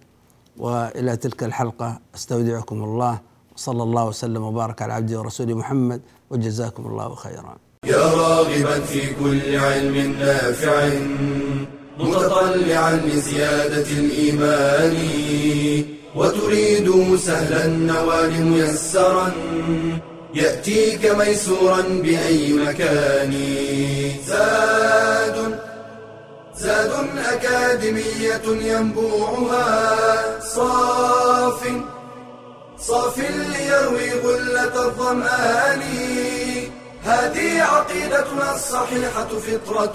وإلى 0.58 1.16
تلك 1.16 1.42
الحلقة 1.42 1.98
أستودعكم 2.14 2.84
الله. 2.84 3.18
صلى 3.56 3.82
الله 3.82 4.04
وسلم 4.04 4.42
وبارك 4.42 4.82
على 4.82 4.92
عبده 4.92 5.18
ورسوله 5.18 5.54
محمد. 5.54 6.00
وجزاكم 6.30 6.86
الله 6.86 7.14
خيرا. 7.14 7.56
يا 7.86 8.14
راغبا 8.14 8.80
في 8.80 9.14
كل 9.14 9.56
علم 9.56 9.96
نافع. 10.12 10.88
متطلعا 12.00 12.92
لزيادة 13.06 13.90
الإيمان 13.90 14.96
وتريد 16.16 17.16
سهلا 17.16 17.64
النوال 17.64 18.42
ميسرا 18.42 19.32
يأتيك 20.34 21.06
ميسورا 21.06 21.82
بأي 21.82 22.52
مكان. 22.52 23.34
زاد 24.26 25.58
زاد 26.56 26.92
أكاديمية 27.32 28.46
ينبوعها 28.46 30.40
صاف 30.40 31.60
صاف 32.78 33.18
ليروي 33.18 34.10
غلة 34.24 34.86
الظمآن. 34.86 35.82
هذه 37.04 37.62
عقيدتنا 37.62 38.54
الصحيحة 38.54 39.28
فطرة. 39.28 39.94